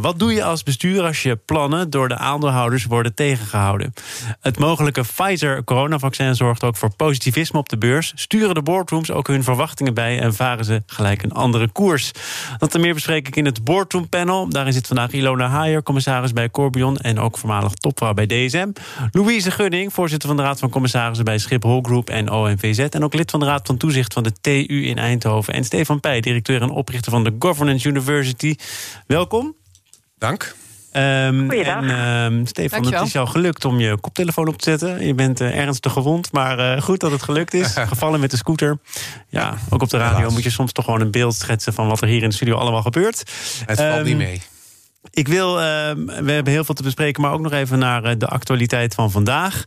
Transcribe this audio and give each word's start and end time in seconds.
Wat 0.00 0.18
doe 0.18 0.32
je 0.32 0.44
als 0.44 0.62
bestuur 0.62 1.02
als 1.02 1.22
je 1.22 1.36
plannen 1.36 1.90
door 1.90 2.08
de 2.08 2.16
aandeelhouders 2.16 2.84
worden 2.84 3.14
tegengehouden? 3.14 3.92
Het 4.40 4.58
mogelijke 4.58 5.00
Pfizer-coronavaccin 5.00 6.34
zorgt 6.34 6.64
ook 6.64 6.76
voor 6.76 6.94
positivisme 6.96 7.58
op 7.58 7.68
de 7.68 7.78
beurs. 7.78 8.12
Sturen 8.14 8.54
de 8.54 8.62
boardrooms 8.62 9.10
ook 9.10 9.26
hun 9.26 9.42
verwachtingen 9.42 9.94
bij 9.94 10.20
en 10.20 10.34
varen 10.34 10.64
ze 10.64 10.82
gelijk 10.86 11.22
een 11.22 11.32
andere 11.32 11.68
koers? 11.68 12.10
Dat 12.58 12.74
en 12.74 12.80
meer 12.80 12.94
bespreek 12.94 13.28
ik 13.28 13.36
in 13.36 13.44
het 13.44 13.64
boardroom 13.64 14.08
panel. 14.08 14.48
Daarin 14.48 14.72
zit 14.72 14.86
vandaag 14.86 15.12
Ilona 15.12 15.48
Haier, 15.48 15.82
commissaris 15.82 16.32
bij 16.32 16.50
Corbion 16.50 16.96
en 16.96 17.18
ook 17.18 17.38
voormalig 17.38 17.72
topvrouw 17.72 18.14
bij 18.14 18.26
DSM. 18.26 18.70
Louise 19.10 19.50
Gunning, 19.50 19.92
voorzitter 19.92 20.28
van 20.28 20.36
de 20.36 20.42
Raad 20.42 20.58
van 20.58 20.70
Commissarissen 20.70 21.24
bij 21.24 21.38
Schiphol 21.38 21.82
Group 21.82 22.10
en 22.10 22.30
ONVZ. 22.30 22.78
En 22.78 23.04
ook 23.04 23.14
lid 23.14 23.30
van 23.30 23.40
de 23.40 23.46
Raad 23.46 23.66
van 23.66 23.76
Toezicht 23.76 24.12
van 24.12 24.22
de 24.22 24.32
TU 24.40 24.84
in 24.84 24.98
Eindhoven. 24.98 25.54
En 25.54 25.64
Stefan 25.64 26.00
Pij, 26.00 26.20
directeur 26.20 26.62
en 26.62 26.70
oprichter 26.70 27.10
van 27.10 27.24
de 27.24 27.36
Governance 27.38 27.88
University. 27.88 28.56
Welkom. 29.06 29.54
Dank. 30.18 30.54
Um, 30.96 31.50
en 31.50 31.90
um, 31.90 32.46
Stefan, 32.46 32.86
het 32.86 33.06
is 33.06 33.12
jou 33.12 33.28
gelukt 33.28 33.64
om 33.64 33.80
je 33.80 33.98
koptelefoon 34.00 34.48
op 34.48 34.56
te 34.56 34.70
zetten. 34.70 35.06
Je 35.06 35.14
bent 35.14 35.40
uh, 35.40 35.58
ernstig 35.58 35.92
gewond, 35.92 36.32
maar 36.32 36.76
uh, 36.76 36.82
goed 36.82 37.00
dat 37.00 37.10
het 37.10 37.22
gelukt 37.22 37.54
is. 37.54 37.74
Gevallen 37.92 38.20
met 38.20 38.30
de 38.30 38.36
scooter. 38.36 38.78
Ja, 39.28 39.54
ook 39.70 39.82
op 39.82 39.90
de 39.90 39.96
radio 39.96 40.16
Helaas. 40.16 40.32
moet 40.32 40.42
je 40.42 40.50
soms 40.50 40.72
toch 40.72 40.84
gewoon 40.84 41.00
een 41.00 41.10
beeld 41.10 41.34
schetsen 41.34 41.72
van 41.72 41.88
wat 41.88 42.00
er 42.00 42.08
hier 42.08 42.22
in 42.22 42.28
de 42.28 42.34
studio 42.34 42.56
allemaal 42.56 42.82
gebeurt. 42.82 43.18
Het 43.66 43.80
valt 43.80 43.98
um, 43.98 44.04
niet 44.04 44.16
mee. 44.16 44.42
Ik 45.10 45.28
wil, 45.28 45.58
uh, 45.58 45.64
we 46.04 46.32
hebben 46.32 46.52
heel 46.52 46.64
veel 46.64 46.74
te 46.74 46.82
bespreken, 46.82 47.22
maar 47.22 47.32
ook 47.32 47.40
nog 47.40 47.52
even 47.52 47.78
naar 47.78 48.18
de 48.18 48.26
actualiteit 48.26 48.94
van 48.94 49.10
vandaag. 49.10 49.64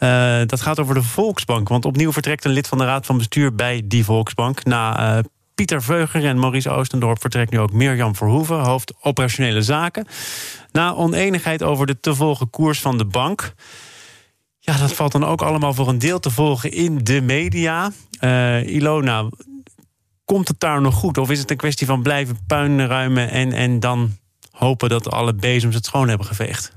Uh, 0.00 0.40
dat 0.46 0.60
gaat 0.60 0.80
over 0.80 0.94
de 0.94 1.02
Volksbank. 1.02 1.68
Want 1.68 1.84
opnieuw 1.84 2.12
vertrekt 2.12 2.44
een 2.44 2.50
lid 2.50 2.68
van 2.68 2.78
de 2.78 2.84
Raad 2.84 3.06
van 3.06 3.18
Bestuur 3.18 3.54
bij 3.54 3.82
die 3.84 4.04
Volksbank. 4.04 4.64
Na 4.64 5.16
uh, 5.16 5.24
Pieter 5.58 5.82
Veuger 5.82 6.24
en 6.24 6.38
Maurice 6.38 6.70
Oostendorp 6.70 7.20
vertrekt 7.20 7.50
nu 7.50 7.58
ook 7.58 7.72
Mirjam 7.72 8.16
Verhoeven, 8.16 8.60
hoofd 8.60 8.92
operationele 9.00 9.62
zaken. 9.62 10.06
Na 10.72 10.94
oneenigheid 10.94 11.62
over 11.62 11.86
de 11.86 12.00
te 12.00 12.14
volgen 12.14 12.50
koers 12.50 12.80
van 12.80 12.98
de 12.98 13.04
bank. 13.04 13.52
Ja, 14.58 14.76
dat 14.76 14.92
valt 14.92 15.12
dan 15.12 15.24
ook 15.24 15.42
allemaal 15.42 15.74
voor 15.74 15.88
een 15.88 15.98
deel 15.98 16.20
te 16.20 16.30
volgen 16.30 16.72
in 16.72 16.98
de 16.98 17.20
media. 17.20 17.92
Uh, 18.20 18.66
Ilona, 18.66 19.28
komt 20.24 20.48
het 20.48 20.60
daar 20.60 20.80
nog 20.80 20.94
goed? 20.94 21.18
Of 21.18 21.30
is 21.30 21.38
het 21.38 21.50
een 21.50 21.56
kwestie 21.56 21.86
van 21.86 22.02
blijven 22.02 22.38
puinruimen 22.46 23.30
en, 23.30 23.52
en 23.52 23.80
dan 23.80 24.16
hopen 24.50 24.88
dat 24.88 25.10
alle 25.10 25.34
bezems 25.34 25.74
het 25.74 25.84
schoon 25.84 26.08
hebben 26.08 26.26
geveegd? 26.26 26.72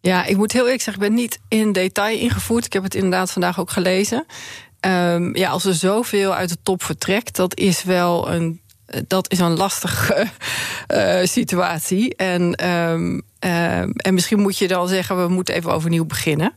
Ja, 0.00 0.24
ik 0.24 0.36
moet 0.36 0.52
heel 0.52 0.64
eerlijk 0.64 0.82
zeggen, 0.82 1.02
ik 1.02 1.08
ben 1.08 1.18
niet 1.18 1.40
in 1.48 1.72
detail 1.72 2.18
ingevoerd. 2.18 2.64
Ik 2.64 2.72
heb 2.72 2.82
het 2.82 2.94
inderdaad 2.94 3.32
vandaag 3.32 3.60
ook 3.60 3.70
gelezen. 3.70 4.26
Um, 4.80 5.36
ja, 5.36 5.50
als 5.50 5.64
er 5.64 5.74
zoveel 5.74 6.34
uit 6.34 6.48
de 6.48 6.56
top 6.62 6.82
vertrekt, 6.82 7.36
dat 7.36 7.58
is 7.58 7.82
wel 7.82 8.30
een, 8.30 8.60
dat 9.06 9.32
is 9.32 9.38
een 9.38 9.56
lastige 9.56 10.26
uh, 10.88 11.20
situatie. 11.36 12.16
En, 12.16 12.68
um, 12.70 13.22
uh, 13.44 13.78
en 13.80 14.14
misschien 14.14 14.40
moet 14.40 14.58
je 14.58 14.68
dan 14.68 14.88
zeggen, 14.88 15.22
we 15.22 15.28
moeten 15.28 15.54
even 15.54 15.72
overnieuw 15.72 16.04
beginnen. 16.04 16.54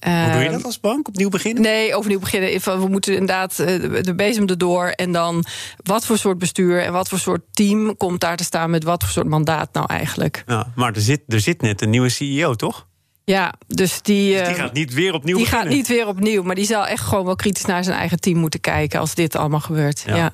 Hoe 0.00 0.32
doe 0.32 0.42
je 0.42 0.50
dat 0.50 0.64
als 0.64 0.80
bank? 0.80 1.08
Opnieuw 1.08 1.28
beginnen? 1.28 1.62
Nee, 1.62 1.94
overnieuw 1.94 2.18
beginnen. 2.18 2.60
We 2.80 2.88
moeten 2.88 3.12
inderdaad 3.12 3.56
de 3.56 4.12
bezem 4.16 4.48
erdoor. 4.48 4.86
En 4.86 5.12
dan 5.12 5.44
wat 5.76 6.06
voor 6.06 6.18
soort 6.18 6.38
bestuur 6.38 6.82
en 6.82 6.92
wat 6.92 7.08
voor 7.08 7.18
soort 7.18 7.42
team 7.52 7.96
komt 7.96 8.20
daar 8.20 8.36
te 8.36 8.44
staan 8.44 8.70
met 8.70 8.84
wat 8.84 9.02
voor 9.02 9.12
soort 9.12 9.28
mandaat 9.28 9.68
nou 9.72 9.86
eigenlijk. 9.88 10.42
Ja, 10.46 10.72
maar 10.74 10.94
er 10.94 11.00
zit, 11.00 11.22
er 11.28 11.40
zit 11.40 11.60
net 11.60 11.82
een 11.82 11.90
nieuwe 11.90 12.08
CEO, 12.08 12.54
toch? 12.54 12.88
Ja, 13.24 13.54
dus 13.66 14.02
die. 14.02 14.36
Dus 14.36 14.46
die 14.46 14.56
gaat 14.56 14.72
niet 14.72 14.94
weer 14.94 15.14
opnieuw. 15.14 15.36
Die 15.36 15.44
beginnen. 15.44 15.68
gaat 15.68 15.76
niet 15.76 15.88
weer 15.88 16.06
opnieuw, 16.06 16.42
maar 16.42 16.54
die 16.54 16.64
zal 16.64 16.86
echt 16.86 17.04
gewoon 17.04 17.24
wel 17.24 17.36
kritisch 17.36 17.64
naar 17.64 17.84
zijn 17.84 17.96
eigen 17.96 18.20
team 18.20 18.38
moeten 18.38 18.60
kijken 18.60 19.00
als 19.00 19.14
dit 19.14 19.36
allemaal 19.36 19.60
gebeurt. 19.60 20.02
Ja. 20.06 20.16
ja. 20.16 20.32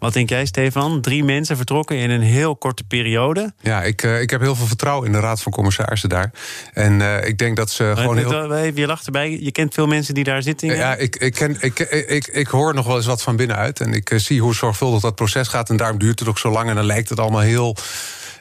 Wat 0.00 0.12
denk 0.12 0.28
jij, 0.28 0.46
Stefan? 0.46 1.00
Drie 1.00 1.24
mensen 1.24 1.56
vertrokken 1.56 1.96
in 1.96 2.10
een 2.10 2.20
heel 2.20 2.56
korte 2.56 2.84
periode. 2.84 3.52
Ja, 3.60 3.82
ik, 3.82 4.02
uh, 4.02 4.20
ik 4.20 4.30
heb 4.30 4.40
heel 4.40 4.54
veel 4.54 4.66
vertrouwen 4.66 5.06
in 5.06 5.12
de 5.12 5.20
Raad 5.20 5.42
van 5.42 5.52
Commissarissen 5.52 6.08
daar. 6.08 6.30
En 6.72 7.00
uh, 7.00 7.26
ik 7.26 7.38
denk 7.38 7.56
dat 7.56 7.70
ze 7.70 7.82
maar 7.82 7.96
gewoon. 7.96 8.16
Heel... 8.16 8.54
Even, 8.54 8.80
je 8.80 8.86
lacht 8.86 9.06
erbij. 9.06 9.38
Je 9.40 9.52
kent 9.52 9.74
veel 9.74 9.86
mensen 9.86 10.14
die 10.14 10.24
daar 10.24 10.42
zitten. 10.42 10.76
Ja, 10.76 10.94
ik, 10.94 11.16
ik, 11.16 11.34
ken, 11.34 11.56
ik, 11.60 11.78
ik, 11.78 12.26
ik 12.26 12.46
hoor 12.46 12.74
nog 12.74 12.86
wel 12.86 12.96
eens 12.96 13.06
wat 13.06 13.22
van 13.22 13.36
binnenuit. 13.36 13.80
En 13.80 13.92
ik 13.92 14.10
uh, 14.10 14.18
zie 14.18 14.40
hoe 14.40 14.54
zorgvuldig 14.54 15.00
dat 15.00 15.14
proces 15.14 15.48
gaat. 15.48 15.70
En 15.70 15.76
daarom 15.76 15.98
duurt 15.98 16.18
het 16.18 16.28
ook 16.28 16.38
zo 16.38 16.50
lang. 16.50 16.68
En 16.68 16.74
dan 16.74 16.84
lijkt 16.86 17.08
het 17.08 17.18
allemaal 17.18 17.40
heel. 17.40 17.76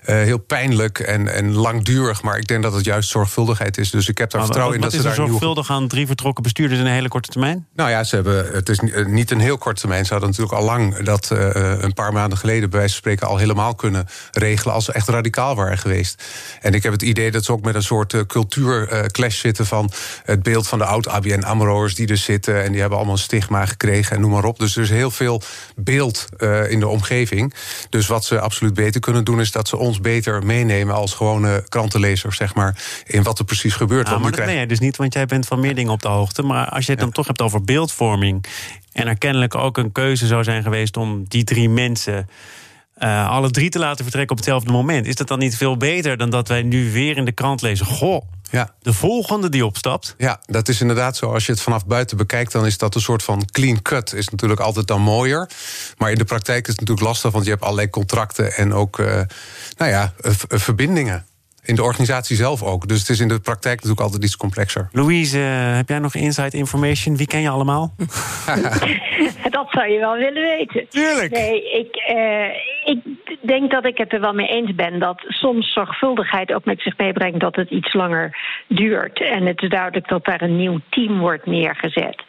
Uh, 0.05 0.15
heel 0.15 0.37
pijnlijk 0.37 0.99
en, 0.99 1.27
en 1.27 1.53
langdurig. 1.53 2.21
Maar 2.21 2.37
ik 2.37 2.47
denk 2.47 2.63
dat 2.63 2.73
het 2.73 2.85
juist 2.85 3.09
zorgvuldigheid 3.09 3.77
is. 3.77 3.89
Dus 3.89 4.09
ik 4.09 4.17
heb 4.17 4.29
daar 4.29 4.41
maar, 4.41 4.49
vertrouwen 4.49 4.79
wat, 4.79 4.91
in 4.93 4.97
dat 4.97 5.05
wat 5.05 5.13
ze 5.13 5.21
is 5.21 5.25
er 5.25 5.25
daar 5.25 5.39
zorgvuldig 5.39 5.69
aan 5.69 5.87
drie 5.87 6.07
vertrokken 6.07 6.43
bestuurders 6.43 6.79
in 6.79 6.85
een 6.85 6.91
hele 6.91 7.07
korte 7.07 7.29
termijn? 7.29 7.67
Nou 7.75 7.89
ja, 7.89 8.03
ze 8.03 8.15
hebben, 8.15 8.51
het 8.53 8.69
is 8.69 8.79
niet 9.07 9.31
een 9.31 9.39
heel 9.39 9.57
korte 9.57 9.79
termijn. 9.79 10.05
Ze 10.05 10.11
hadden 10.11 10.29
natuurlijk 10.29 10.57
al 10.57 10.65
lang 10.65 10.97
dat 10.97 11.29
uh, 11.33 11.49
een 11.79 11.93
paar 11.93 12.13
maanden 12.13 12.37
geleden... 12.37 12.69
bij 12.69 12.79
wijze 12.79 12.93
van 12.93 13.01
spreken 13.01 13.27
al 13.27 13.37
helemaal 13.37 13.75
kunnen 13.75 14.07
regelen... 14.31 14.73
als 14.73 14.85
ze 14.85 14.91
echt 14.91 15.07
radicaal 15.07 15.55
waren 15.55 15.77
geweest. 15.77 16.23
En 16.61 16.73
ik 16.73 16.83
heb 16.83 16.91
het 16.91 17.01
idee 17.01 17.31
dat 17.31 17.45
ze 17.45 17.51
ook 17.51 17.63
met 17.63 17.75
een 17.75 17.83
soort 17.83 18.13
uh, 18.13 18.21
cultuurclash 18.21 19.39
zitten... 19.39 19.65
van 19.65 19.91
het 20.23 20.43
beeld 20.43 20.67
van 20.67 20.77
de 20.77 20.85
oud-ABN 20.85 21.43
AMRO'ers 21.43 21.95
die 21.95 22.07
er 22.07 22.17
zitten... 22.17 22.63
en 22.63 22.71
die 22.71 22.79
hebben 22.79 22.97
allemaal 22.97 23.15
een 23.15 23.21
stigma 23.21 23.65
gekregen 23.65 24.15
en 24.15 24.21
noem 24.21 24.31
maar 24.31 24.43
op. 24.43 24.59
Dus 24.59 24.75
er 24.75 24.81
is 24.81 24.89
heel 24.89 25.11
veel 25.11 25.41
beeld 25.75 26.25
uh, 26.37 26.71
in 26.71 26.79
de 26.79 26.87
omgeving. 26.87 27.53
Dus 27.89 28.07
wat 28.07 28.25
ze 28.25 28.39
absoluut 28.39 28.73
beter 28.73 29.01
kunnen 29.01 29.23
doen... 29.23 29.39
is 29.39 29.51
dat 29.51 29.67
ze 29.67 29.77
ons 29.89 30.01
beter 30.01 30.45
meenemen 30.45 30.95
als 30.95 31.13
gewone 31.13 31.63
krantenlezer, 31.69 32.33
zeg 32.33 32.55
maar... 32.55 32.83
in 33.05 33.23
wat 33.23 33.39
er 33.39 33.45
precies 33.45 33.73
gebeurt. 33.75 34.07
Ja, 34.07 34.17
maar 34.17 34.31
dat 34.31 34.45
ben 34.45 34.53
jij 34.53 34.65
dus 34.65 34.79
niet, 34.79 34.97
want 34.97 35.13
jij 35.13 35.25
bent 35.25 35.45
van 35.45 35.59
meer 35.59 35.75
dingen 35.75 35.91
op 35.91 36.01
de 36.01 36.07
hoogte. 36.07 36.41
Maar 36.41 36.69
als 36.69 36.85
je 36.85 36.91
het 36.91 36.99
dan 36.99 37.09
ja. 37.09 37.13
toch 37.13 37.27
hebt 37.27 37.41
over 37.41 37.63
beeldvorming... 37.63 38.45
en 38.91 39.07
er 39.07 39.17
kennelijk 39.17 39.55
ook 39.55 39.77
een 39.77 39.91
keuze 39.91 40.27
zou 40.27 40.43
zijn 40.43 40.63
geweest 40.63 40.97
om 40.97 41.25
die 41.27 41.43
drie 41.43 41.69
mensen... 41.69 42.29
Uh, 42.99 43.29
alle 43.29 43.49
drie 43.49 43.69
te 43.69 43.79
laten 43.79 44.03
vertrekken 44.03 44.31
op 44.31 44.37
hetzelfde 44.37 44.71
moment. 44.71 45.07
Is 45.07 45.15
dat 45.15 45.27
dan 45.27 45.39
niet 45.39 45.57
veel 45.57 45.77
beter 45.77 46.17
dan 46.17 46.29
dat 46.29 46.47
wij 46.47 46.61
nu 46.61 46.91
weer 46.91 47.17
in 47.17 47.25
de 47.25 47.31
krant 47.31 47.61
lezen... 47.61 47.85
goh, 47.85 48.21
ja. 48.49 48.73
de 48.81 48.93
volgende 48.93 49.49
die 49.49 49.65
opstapt? 49.65 50.15
Ja, 50.17 50.39
dat 50.45 50.67
is 50.69 50.81
inderdaad 50.81 51.17
zo. 51.17 51.33
Als 51.33 51.45
je 51.45 51.51
het 51.51 51.61
vanaf 51.61 51.85
buiten 51.85 52.17
bekijkt... 52.17 52.51
dan 52.51 52.65
is 52.65 52.77
dat 52.77 52.95
een 52.95 53.01
soort 53.01 53.23
van 53.23 53.45
clean 53.51 53.81
cut. 53.81 54.13
Is 54.13 54.29
natuurlijk 54.29 54.59
altijd 54.59 54.87
dan 54.87 55.01
mooier. 55.01 55.49
Maar 55.97 56.11
in 56.11 56.17
de 56.17 56.25
praktijk 56.25 56.61
is 56.61 56.71
het 56.71 56.79
natuurlijk 56.79 57.07
lastig... 57.07 57.31
want 57.31 57.43
je 57.43 57.51
hebt 57.51 57.63
allerlei 57.63 57.89
contracten 57.89 58.53
en 58.53 58.73
ook 58.73 58.99
uh, 58.99 59.21
nou 59.77 59.91
ja, 59.91 60.13
verbindingen. 60.47 61.25
In 61.69 61.75
de 61.75 61.83
organisatie 61.83 62.35
zelf 62.35 62.63
ook. 62.63 62.87
Dus 62.87 62.99
het 62.99 63.09
is 63.09 63.19
in 63.19 63.27
de 63.27 63.39
praktijk 63.39 63.75
natuurlijk 63.75 64.01
altijd 64.01 64.23
iets 64.23 64.37
complexer. 64.37 64.89
Louise, 64.91 65.37
heb 65.37 65.89
jij 65.89 65.99
nog 65.99 66.15
inside 66.15 66.57
information? 66.57 67.17
Wie 67.17 67.27
ken 67.27 67.41
je 67.41 67.49
allemaal? 67.49 67.93
dat 69.57 69.67
zou 69.69 69.87
je 69.87 69.99
wel 69.99 70.15
willen 70.15 70.41
weten. 70.41 70.89
Tuurlijk. 70.89 71.31
Nee, 71.31 71.71
ik, 71.71 72.11
uh, 72.15 72.93
ik 72.93 72.99
denk 73.41 73.71
dat 73.71 73.85
ik 73.85 73.97
het 73.97 74.13
er 74.13 74.19
wel 74.19 74.33
mee 74.33 74.47
eens 74.47 74.75
ben 74.75 74.99
dat 74.99 75.23
soms 75.27 75.73
zorgvuldigheid 75.73 76.53
ook 76.53 76.65
met 76.65 76.81
zich 76.81 76.97
meebrengt 76.97 77.39
dat 77.39 77.55
het 77.55 77.69
iets 77.69 77.93
langer 77.93 78.37
duurt. 78.67 79.21
En 79.21 79.45
het 79.45 79.61
is 79.61 79.69
duidelijk 79.69 80.07
dat 80.07 80.25
daar 80.25 80.41
een 80.41 80.57
nieuw 80.57 80.79
team 80.89 81.19
wordt 81.19 81.45
neergezet. 81.45 82.23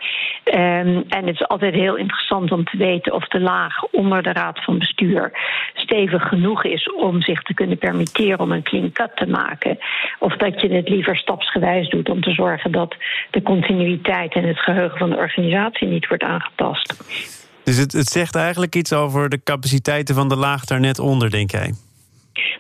Um, 0.44 1.04
en 1.08 1.26
het 1.26 1.34
is 1.34 1.48
altijd 1.48 1.74
heel 1.74 1.96
interessant 1.96 2.52
om 2.52 2.64
te 2.64 2.76
weten 2.76 3.12
of 3.12 3.28
de 3.28 3.40
laag 3.40 3.84
onder 3.84 4.22
de 4.22 4.32
raad 4.32 4.64
van 4.64 4.78
bestuur 4.78 5.32
stevig 5.74 6.28
genoeg 6.28 6.64
is 6.64 6.92
om 6.92 7.22
zich 7.22 7.42
te 7.42 7.54
kunnen 7.54 7.78
permitteren 7.78 8.40
om 8.40 8.52
een 8.52 8.62
clean 8.62 8.92
cut 8.92 9.16
te 9.16 9.26
maken. 9.26 9.78
Of 10.18 10.36
dat 10.36 10.60
je 10.60 10.68
het 10.68 10.88
liever 10.88 11.16
stapsgewijs 11.16 11.88
doet 11.88 12.08
om 12.08 12.20
te 12.20 12.32
zorgen 12.32 12.72
dat 12.72 12.96
de 13.30 13.42
continuïteit 13.42 14.34
en 14.34 14.44
het 14.44 14.58
geheugen 14.58 14.98
van 14.98 15.10
de 15.10 15.16
organisatie 15.16 15.88
niet 15.88 16.08
wordt 16.08 16.22
aangetast. 16.22 17.39
Dus 17.64 17.76
het, 17.76 17.92
zegt 17.92 18.34
eigenlijk 18.34 18.74
iets 18.74 18.92
over 18.92 19.28
de 19.28 19.42
capaciteiten 19.44 20.14
van 20.14 20.28
de 20.28 20.36
laag 20.36 20.64
daar 20.64 20.80
net 20.80 20.98
onder, 20.98 21.30
denk 21.30 21.50
jij? 21.50 21.74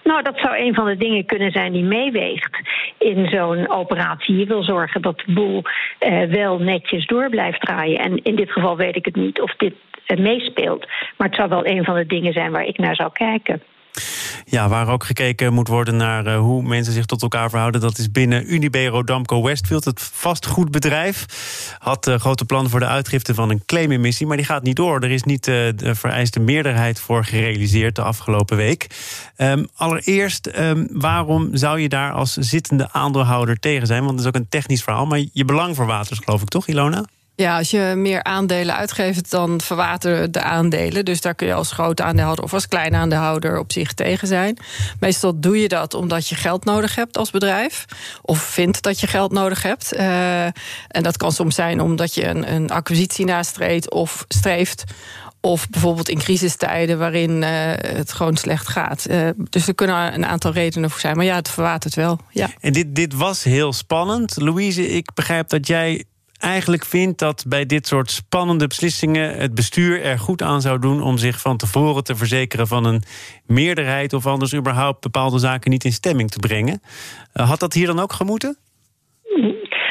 Nou, 0.04 0.22
dat 0.22 0.38
zou 0.38 0.58
een 0.58 0.74
van 0.74 0.86
de 0.86 0.96
dingen 0.96 1.24
kunnen 1.26 1.50
zijn 1.50 1.72
die 1.72 1.82
meeweegt 1.82 2.58
in 2.98 3.28
zo'n 3.28 3.68
operatie. 3.68 4.36
Je 4.36 4.46
wil 4.46 4.62
zorgen 4.62 5.02
dat 5.02 5.22
de 5.26 5.32
boel 5.32 5.62
uh, 6.00 6.22
wel 6.22 6.58
netjes 6.58 7.06
door 7.06 7.30
blijft 7.30 7.60
draaien. 7.60 7.98
En 7.98 8.22
in 8.22 8.36
dit 8.36 8.52
geval 8.52 8.76
weet 8.76 8.96
ik 8.96 9.04
het 9.04 9.16
niet 9.16 9.40
of 9.40 9.54
dit 9.56 9.74
uh, 10.06 10.18
meespeelt. 10.18 10.86
Maar 11.16 11.28
het 11.28 11.36
zou 11.36 11.48
wel 11.48 11.66
een 11.66 11.84
van 11.84 11.94
de 11.94 12.06
dingen 12.06 12.32
zijn 12.32 12.50
waar 12.50 12.64
ik 12.64 12.78
naar 12.78 12.94
zou 12.94 13.12
kijken. 13.12 13.62
Ja, 14.50 14.68
waar 14.68 14.88
ook 14.88 15.04
gekeken 15.04 15.52
moet 15.52 15.68
worden 15.68 15.96
naar 15.96 16.26
uh, 16.26 16.38
hoe 16.38 16.62
mensen 16.62 16.92
zich 16.92 17.06
tot 17.06 17.22
elkaar 17.22 17.50
verhouden. 17.50 17.80
Dat 17.80 17.98
is 17.98 18.10
binnen 18.10 18.54
Unibail 18.54 19.04
Damco 19.04 19.42
Westfield. 19.42 19.84
Het 19.84 20.00
vastgoedbedrijf 20.12 21.26
had 21.78 22.08
uh, 22.08 22.14
grote 22.14 22.44
plannen 22.44 22.70
voor 22.70 22.80
de 22.80 22.86
uitgifte 22.86 23.34
van 23.34 23.50
een 23.50 23.62
claimemissie. 23.66 24.26
Maar 24.26 24.36
die 24.36 24.46
gaat 24.46 24.62
niet 24.62 24.76
door. 24.76 25.00
Er 25.00 25.10
is 25.10 25.22
niet 25.22 25.46
uh, 25.46 25.54
de 25.76 25.94
vereiste 25.94 26.40
meerderheid 26.40 27.00
voor 27.00 27.24
gerealiseerd 27.24 27.96
de 27.96 28.02
afgelopen 28.02 28.56
week. 28.56 28.86
Um, 29.36 29.68
allereerst, 29.74 30.50
um, 30.58 30.88
waarom 30.90 31.48
zou 31.52 31.80
je 31.80 31.88
daar 31.88 32.12
als 32.12 32.32
zittende 32.32 32.92
aandeelhouder 32.92 33.58
tegen 33.58 33.86
zijn? 33.86 34.00
Want 34.00 34.10
het 34.10 34.20
is 34.20 34.26
ook 34.26 34.34
een 34.34 34.48
technisch 34.48 34.82
verhaal. 34.82 35.06
Maar 35.06 35.24
je 35.32 35.44
belang 35.44 35.74
verwatert, 35.76 36.24
geloof 36.24 36.42
ik 36.42 36.48
toch, 36.48 36.66
Ilona? 36.66 37.04
Ja, 37.40 37.58
als 37.58 37.70
je 37.70 37.92
meer 37.96 38.22
aandelen 38.22 38.76
uitgeeft, 38.76 39.30
dan 39.30 39.60
verwateren 39.60 40.32
de 40.32 40.42
aandelen. 40.42 41.04
Dus 41.04 41.20
daar 41.20 41.34
kun 41.34 41.46
je 41.46 41.54
als 41.54 41.72
groot 41.72 42.00
aandeelhouder 42.00 42.44
of 42.44 42.54
als 42.54 42.68
klein 42.68 42.94
aandeelhouder 42.94 43.58
op 43.58 43.72
zich 43.72 43.92
tegen 43.92 44.28
zijn. 44.28 44.56
Meestal 44.98 45.40
doe 45.40 45.60
je 45.60 45.68
dat 45.68 45.94
omdat 45.94 46.28
je 46.28 46.34
geld 46.34 46.64
nodig 46.64 46.94
hebt 46.94 47.18
als 47.18 47.30
bedrijf. 47.30 47.84
Of 48.22 48.38
vindt 48.38 48.82
dat 48.82 49.00
je 49.00 49.06
geld 49.06 49.32
nodig 49.32 49.62
hebt. 49.62 49.94
Uh, 49.94 50.44
en 50.88 51.02
dat 51.02 51.16
kan 51.16 51.32
soms 51.32 51.54
zijn 51.54 51.80
omdat 51.80 52.14
je 52.14 52.26
een, 52.26 52.52
een 52.52 52.70
acquisitie 52.70 53.24
nastreeft 53.24 53.90
of 53.90 54.24
streeft. 54.28 54.84
Of 55.40 55.68
bijvoorbeeld 55.68 56.08
in 56.08 56.18
crisistijden 56.18 56.98
waarin 56.98 57.42
uh, 57.42 57.48
het 57.76 58.12
gewoon 58.12 58.36
slecht 58.36 58.68
gaat. 58.68 59.06
Uh, 59.10 59.28
dus 59.36 59.68
er 59.68 59.74
kunnen 59.74 60.14
een 60.14 60.26
aantal 60.26 60.52
redenen 60.52 60.90
voor 60.90 61.00
zijn. 61.00 61.16
Maar 61.16 61.24
ja, 61.24 61.34
het 61.34 61.50
verwatert 61.50 61.94
wel. 61.94 62.18
Ja. 62.30 62.50
En 62.60 62.72
dit, 62.72 62.94
dit 62.94 63.14
was 63.14 63.44
heel 63.44 63.72
spannend. 63.72 64.36
Louise, 64.36 64.88
ik 64.88 65.14
begrijp 65.14 65.48
dat 65.48 65.66
jij 65.66 66.04
eigenlijk 66.40 66.84
vindt 66.84 67.18
dat 67.18 67.44
bij 67.48 67.66
dit 67.66 67.86
soort 67.86 68.10
spannende 68.10 68.66
beslissingen 68.66 69.36
het 69.36 69.54
bestuur 69.54 70.02
er 70.02 70.18
goed 70.18 70.42
aan 70.42 70.60
zou 70.60 70.78
doen 70.78 71.02
om 71.02 71.18
zich 71.18 71.40
van 71.40 71.56
tevoren 71.56 72.04
te 72.04 72.16
verzekeren 72.16 72.66
van 72.66 72.84
een 72.84 73.02
meerderheid 73.46 74.12
of 74.12 74.26
anders 74.26 74.54
überhaupt 74.54 75.00
bepaalde 75.00 75.38
zaken 75.38 75.70
niet 75.70 75.84
in 75.84 75.92
stemming 75.92 76.30
te 76.30 76.38
brengen. 76.38 76.82
Uh, 77.34 77.48
had 77.48 77.60
dat 77.60 77.72
hier 77.72 77.86
dan 77.86 77.98
ook 77.98 78.12
gemoeten? 78.12 78.56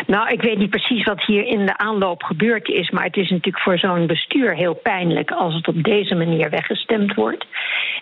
Nou, 0.10 0.30
ik 0.30 0.42
weet 0.42 0.58
niet 0.58 0.70
precies 0.70 1.04
wat 1.04 1.26
hier 1.26 1.46
in 1.46 1.66
de 1.66 1.78
aanloop 1.78 2.24
gebeurd 2.24 2.68
is. 2.68 2.90
Maar 2.90 3.04
het 3.04 3.18
is 3.18 3.30
natuurlijk 3.30 3.64
voor 3.64 3.78
zo'n 3.78 4.08
bestuur 4.08 4.56
heel 4.56 4.74
pijnlijk 4.74 5.32
als 5.32 5.54
het 5.54 5.68
op 5.68 5.84
deze 5.84 6.16
manier 6.16 6.50
weggestemd 6.50 7.14
wordt. 7.14 7.46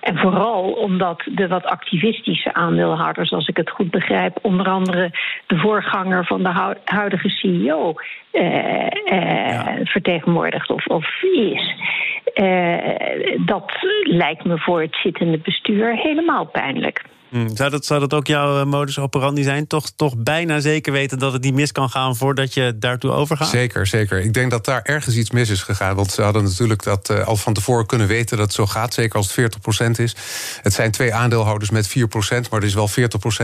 En 0.01 0.18
vooral 0.18 0.71
omdat 0.71 1.24
de 1.25 1.48
wat 1.48 1.65
activistische 1.65 2.54
aandeelhouders, 2.54 3.31
als 3.31 3.48
ik 3.48 3.57
het 3.57 3.69
goed 3.69 3.92
begrijp, 3.92 4.39
onder 4.42 4.68
andere 4.68 5.12
de 5.48 5.57
voorganger 5.57 6.25
van 6.25 6.44
de 6.44 6.80
huidige 6.83 7.30
CEO 7.30 7.94
uh, 8.31 8.88
uh, 9.06 9.65
vertegenwoordigt 9.83 10.69
of, 10.69 10.86
of 10.86 11.24
is. 11.33 11.75
Uh, 12.36 12.77
dat 13.45 13.71
lijkt 14.03 14.44
me 14.44 14.57
voor 14.57 14.81
het 14.81 14.95
zittende 15.03 15.38
bestuur 15.38 15.95
helemaal 15.95 16.45
pijnlijk. 16.45 17.03
Hmm. 17.29 17.56
Zou, 17.56 17.69
dat, 17.69 17.85
zou 17.85 18.00
dat 18.00 18.13
ook 18.13 18.27
jouw 18.27 18.65
modus 18.65 19.00
operandi 19.00 19.44
zijn? 19.44 19.68
Toch, 19.68 19.89
toch 19.95 20.18
bijna 20.18 20.59
zeker 20.59 20.91
weten 20.91 21.19
dat 21.19 21.33
het 21.33 21.44
niet 21.44 21.53
mis 21.53 21.71
kan 21.71 21.89
gaan 21.89 22.15
voordat 22.15 22.53
je 22.53 22.77
daartoe 22.79 23.12
overgaat? 23.12 23.50
Zeker, 23.50 23.88
zeker. 23.88 24.19
Ik 24.19 24.33
denk 24.33 24.51
dat 24.51 24.65
daar 24.65 24.81
ergens 24.81 25.15
iets 25.15 25.31
mis 25.31 25.50
is 25.50 25.63
gegaan. 25.63 25.95
Want 25.95 26.12
ze 26.12 26.21
hadden 26.21 26.44
natuurlijk 26.44 26.83
dat 26.83 27.09
uh, 27.09 27.27
al 27.27 27.35
van 27.35 27.53
tevoren 27.53 27.85
kunnen 27.85 28.07
weten 28.07 28.38
dat 28.38 28.45
het 28.45 28.56
zo 28.56 28.65
gaat. 28.65 28.94
Zeker 28.94 29.18
als 29.18 29.35
het 29.35 29.57
40% 29.88 29.89
is. 30.01 30.15
Het 30.62 30.74
zijn 30.74 30.91
twee 30.91 31.13
aandeelhouders 31.13 31.69
met 31.69 31.89
4%, 31.89 31.91
maar 32.50 32.59
er 32.59 32.63
is 32.63 32.74
wel 32.74 32.89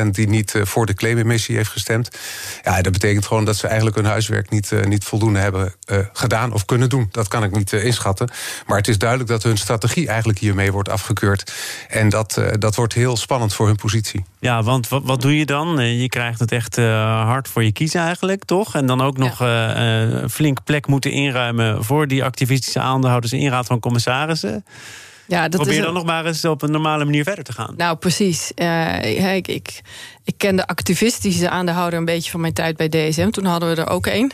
40% 0.06 0.10
die 0.12 0.28
niet 0.28 0.54
uh, 0.54 0.66
voor 0.66 0.86
de 0.86 0.94
claimemissie 0.94 1.56
heeft 1.56 1.70
gestemd. 1.70 2.18
Ja, 2.64 2.82
dat 2.82 2.92
betekent 2.92 3.26
gewoon 3.26 3.46
dat 3.46 3.56
ze 3.56 3.68
eigenlijk 3.68 3.96
hun 3.96 4.06
huiswerk 4.06 4.50
niet, 4.50 4.72
niet 4.86 5.04
voldoende 5.04 5.40
hebben 5.40 5.74
gedaan 6.14 6.54
of 6.54 6.66
kunnen 6.66 6.90
doen. 6.90 7.08
Dat 7.12 7.28
kan 7.28 7.44
ik 7.44 7.56
niet 7.56 7.72
inschatten. 7.74 8.30
Maar 8.68 8.78
het 8.78 8.88
is 8.88 8.98
duidelijk 8.98 9.30
dat 9.30 9.44
hun 9.44 9.58
strategie 9.58 10.08
eigenlijk 10.08 10.40
hiermee 10.40 10.72
wordt 10.72 10.90
afgekeurd. 10.90 11.54
En 11.90 12.10
dat, 12.10 12.42
dat 12.60 12.76
wordt 12.76 12.94
heel 12.94 13.18
spannend 13.18 13.54
voor 13.54 13.68
hun 13.68 13.73
positie. 13.76 14.26
Ja, 14.40 14.64
want 14.64 14.88
wat, 14.88 15.02
wat 15.06 15.22
doe 15.22 15.38
je 15.38 15.46
dan? 15.46 15.80
Eh, 15.80 16.02
je 16.02 16.10
krijgt 16.10 16.40
het 16.40 16.52
echt 16.52 16.78
uh, 16.78 16.86
hard 17.26 17.48
voor 17.48 17.64
je 17.64 17.72
kiezen 17.72 18.02
eigenlijk, 18.02 18.44
toch? 18.44 18.76
En 18.76 18.86
dan 18.86 19.02
ook 19.02 19.18
nog 19.18 19.40
ja. 19.40 20.04
uh, 20.06 20.28
flink 20.30 20.64
plek 20.64 20.88
moeten 20.88 21.12
inruimen... 21.12 21.84
voor 21.84 22.08
die 22.08 22.24
activistische 22.24 22.80
aandeelhouders 22.80 23.34
in 23.34 23.50
raad 23.50 23.66
van 23.66 23.80
commissarissen. 23.80 24.66
Ja, 25.26 25.42
dat 25.42 25.62
Probeer 25.62 25.80
is 25.80 25.86
dan 25.86 25.94
nog 25.94 26.06
maar 26.06 26.26
eens 26.26 26.46
op 26.46 26.62
een 26.62 26.72
normale 26.72 27.06
manier 27.06 27.24
verder 27.24 27.44
te 27.44 27.54
gaan. 27.54 27.74
Nou, 27.78 27.98
precies. 27.98 28.52
Uh, 28.56 29.36
ik, 29.36 29.48
ik, 29.48 29.82
ik 30.24 30.34
ken 30.38 30.56
de 30.56 30.68
activistische 30.68 31.50
aandeelhouder 31.50 32.00
een 32.00 32.06
beetje 32.06 32.32
van 32.32 32.42
mijn 32.42 32.54
tijd 32.54 32.78
bij 32.78 32.90
DSM. 32.90 33.30
Toen 33.30 33.46
hadden 33.46 33.76
we 33.76 33.82
er 33.82 33.90
ook 33.90 34.08
één. 34.08 34.32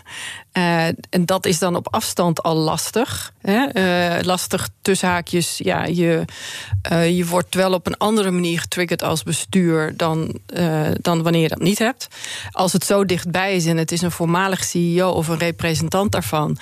Uh, 0.53 0.85
en 0.85 1.25
dat 1.25 1.45
is 1.45 1.59
dan 1.59 1.75
op 1.75 1.93
afstand 1.93 2.43
al 2.43 2.55
lastig. 2.55 3.33
Hè? 3.41 3.67
Uh, 4.17 4.23
lastig 4.23 4.69
tussen 4.81 5.07
haakjes. 5.07 5.57
Ja, 5.57 5.85
je, 5.85 6.25
je 6.89 7.25
wordt 7.25 7.55
wel 7.55 7.73
op 7.73 7.87
een 7.87 7.97
andere 7.97 8.31
manier 8.31 8.59
getriggerd 8.59 9.03
als 9.03 9.23
bestuur 9.23 9.97
dan, 9.97 10.39
dan 11.01 11.23
wanneer 11.23 11.41
je 11.41 11.47
dat 11.47 11.59
niet 11.59 11.79
hebt. 11.79 12.07
Als 12.51 12.73
het 12.73 12.85
zo 12.85 13.05
dichtbij 13.05 13.55
is 13.55 13.65
en 13.65 13.77
het 13.77 13.91
is 13.91 14.01
een 14.01 14.11
voormalig 14.11 14.63
CEO 14.63 15.09
of 15.09 15.27
een 15.27 15.37
representant 15.37 16.11
daarvan 16.11 16.57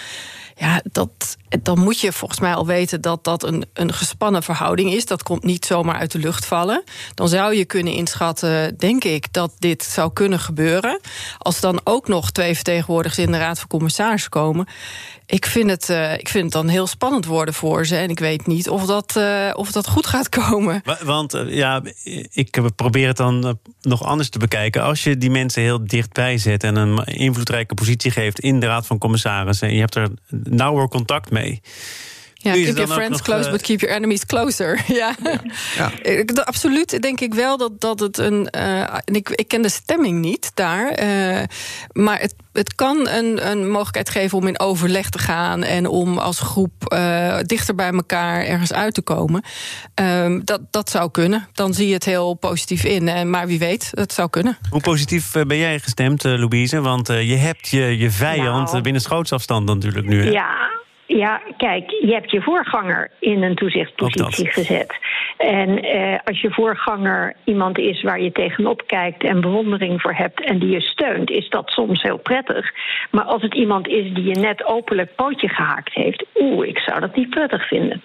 ja, 0.59 0.81
dat, 0.92 1.38
dan 1.62 1.80
moet 1.80 2.00
je 2.00 2.12
volgens 2.12 2.39
mij 2.39 2.54
al 2.54 2.65
weten 2.65 3.01
dat 3.01 3.24
dat 3.24 3.44
een, 3.44 3.65
een 3.74 3.94
gespannen 3.94 4.44
verhouding 4.44 4.94
is. 4.94 5.06
Dat 5.06 5.24
komt 5.24 5.44
niet 5.44 5.65
zomaar 5.65 5.95
uit 5.95 6.12
de 6.12 6.19
lucht 6.19 6.45
vallen. 6.45 6.83
Dan 7.13 7.30
zou 7.30 7.56
je 7.56 7.65
kunnen 7.65 7.94
inschatten, 7.94 8.77
denk 8.77 9.04
ik, 9.04 9.33
dat 9.33 9.54
dit 9.59 9.83
zou 9.83 10.13
kunnen 10.13 10.39
gebeuren. 10.39 11.00
Als 11.38 11.59
dan 11.59 11.81
ook 11.83 12.07
nog 12.07 12.31
twee 12.31 12.56
vertegenwoordigers 12.56 13.25
in 13.25 13.31
de 13.31 13.38
Raad 13.38 13.59
van 13.59 13.68
Commissarissen 13.68 14.30
komen 14.30 14.68
ik 15.29 15.45
vind, 15.45 15.69
het, 15.69 15.89
uh, 15.89 16.13
ik 16.13 16.29
vind 16.29 16.44
het 16.44 16.53
dan 16.53 16.68
heel 16.68 16.88
spannend 16.88 17.25
worden 17.25 17.53
voor 17.53 17.85
ze. 17.85 17.95
En 17.95 18.09
ik 18.09 18.19
weet 18.19 18.47
niet 18.47 18.69
of 18.69 18.85
dat, 18.85 19.15
uh, 19.18 19.51
of 19.53 19.71
dat 19.71 19.88
goed 19.88 20.07
gaat 20.07 20.29
komen. 20.29 20.81
Want 21.03 21.35
uh, 21.35 21.56
ja, 21.56 21.81
ik 22.31 22.62
probeer 22.75 23.07
het 23.07 23.18
dan 23.18 23.59
nog 23.81 24.03
anders 24.03 24.29
te 24.29 24.39
bekijken. 24.39 24.83
Als 24.83 25.03
je 25.03 25.18
die 25.18 25.29
mensen 25.29 25.62
heel 25.62 25.85
dichtbij 25.88 26.38
zet 26.38 26.63
en 26.63 26.75
een 26.75 27.06
invloedrijke 27.06 27.74
positie 27.74 28.12
geeft 28.12 28.39
in 28.39 28.59
de 28.59 28.65
Raad 28.65 28.88
van 28.88 28.97
Commissarissen. 28.97 29.68
en 29.68 29.74
je 29.74 29.79
hebt 29.79 29.95
er 29.95 30.09
nauwer 30.29 30.88
contact 30.88 31.31
mee. 31.31 31.62
Ja, 32.48 32.64
keep 32.64 32.78
your 32.78 32.94
friends 32.94 33.22
close, 33.22 33.50
but 33.50 33.62
keep 33.62 33.80
your 33.80 33.96
enemies 33.96 34.26
closer. 34.26 34.84
ja. 35.02 35.16
ja. 35.76 35.92
Absoluut 36.44 37.02
denk 37.02 37.20
ik 37.20 37.34
wel 37.34 37.58
dat, 37.58 37.82
dat 37.82 38.00
het 38.00 38.18
een... 38.18 38.48
Uh, 38.58 38.94
ik, 39.06 39.30
ik 39.30 39.48
ken 39.48 39.62
de 39.62 39.70
stemming 39.70 40.20
niet 40.20 40.52
daar. 40.54 41.04
Uh, 41.04 41.44
maar 41.92 42.20
het, 42.20 42.36
het 42.54 42.76
kan 42.76 43.08
een, 43.08 43.50
een 43.50 43.70
mogelijkheid 43.70 44.10
geven 44.10 44.38
om 44.38 44.48
in 44.48 44.60
overleg 44.60 45.10
te 45.10 45.20
gaan... 45.20 45.64
en 45.64 45.88
om 45.88 46.18
als 46.18 46.40
groep 46.40 46.94
uh, 46.94 47.38
dichter 47.42 47.76
bij 47.76 47.92
elkaar 47.92 48.46
ergens 48.46 48.74
uit 48.74 48.94
te 48.94 49.02
komen. 49.02 49.44
Um, 49.96 50.46
dat, 50.46 50.62
dat 50.72 50.90
zou 50.90 51.12
kunnen. 51.12 51.48
Dan 51.54 51.74
zie 51.74 51.88
je 51.88 51.94
het 51.94 52.06
heel 52.06 52.34
positief 52.34 52.84
in. 52.84 53.30
maar 53.30 53.48
wie 53.48 53.60
weet, 53.60 53.92
het 53.92 54.14
zou 54.14 54.30
kunnen. 54.30 54.58
Hoe 54.70 54.82
positief 54.82 55.32
ben 55.32 55.58
jij 55.58 55.80
gestemd, 55.80 56.24
Louise? 56.24 56.82
Want 56.82 57.08
je 57.08 57.36
hebt 57.36 57.68
je, 57.68 57.98
je 57.98 58.12
vijand 58.12 58.72
nou, 58.72 58.84
binnen 58.84 59.02
schootsafstand 59.02 59.66
natuurlijk 59.66 60.08
nu. 60.08 60.24
Hè? 60.24 60.30
Ja, 60.30 60.70
ja, 61.07 61.42
kijk, 61.57 61.89
je 61.89 62.13
hebt 62.13 62.31
je 62.31 62.42
voorganger 62.42 63.12
in 63.19 63.44
een 63.44 63.56
toezichtpositie 63.56 64.48
gezet. 64.51 64.95
En 65.38 65.81
eh, 65.83 66.19
als 66.24 66.42
je 66.42 66.51
voorganger 66.51 67.36
iemand 67.44 67.77
is 67.77 68.01
waar 68.01 68.21
je 68.21 68.31
tegenop 68.31 68.83
kijkt 68.86 69.24
en 69.24 69.42
bewondering 69.42 70.01
voor 70.01 70.13
hebt 70.13 70.44
en 70.44 70.59
die 70.59 70.69
je 70.69 70.81
steunt, 70.81 71.30
is 71.30 71.50
dat 71.50 71.69
soms 71.69 72.01
heel 72.01 72.18
prettig. 72.18 72.71
Maar 73.12 73.24
als 73.24 73.42
het 73.42 73.54
iemand 73.56 73.88
is 73.88 74.13
die 74.13 74.24
je 74.24 74.39
net 74.39 74.65
openlijk 74.65 75.15
pootje 75.15 75.50
gehaakt 75.50 75.94
heeft, 75.94 76.25
oeh, 76.36 76.68
ik 76.68 76.80
zou 76.80 77.00
dat 77.00 77.15
niet 77.15 77.30
prettig 77.30 77.68
vinden. 77.68 78.01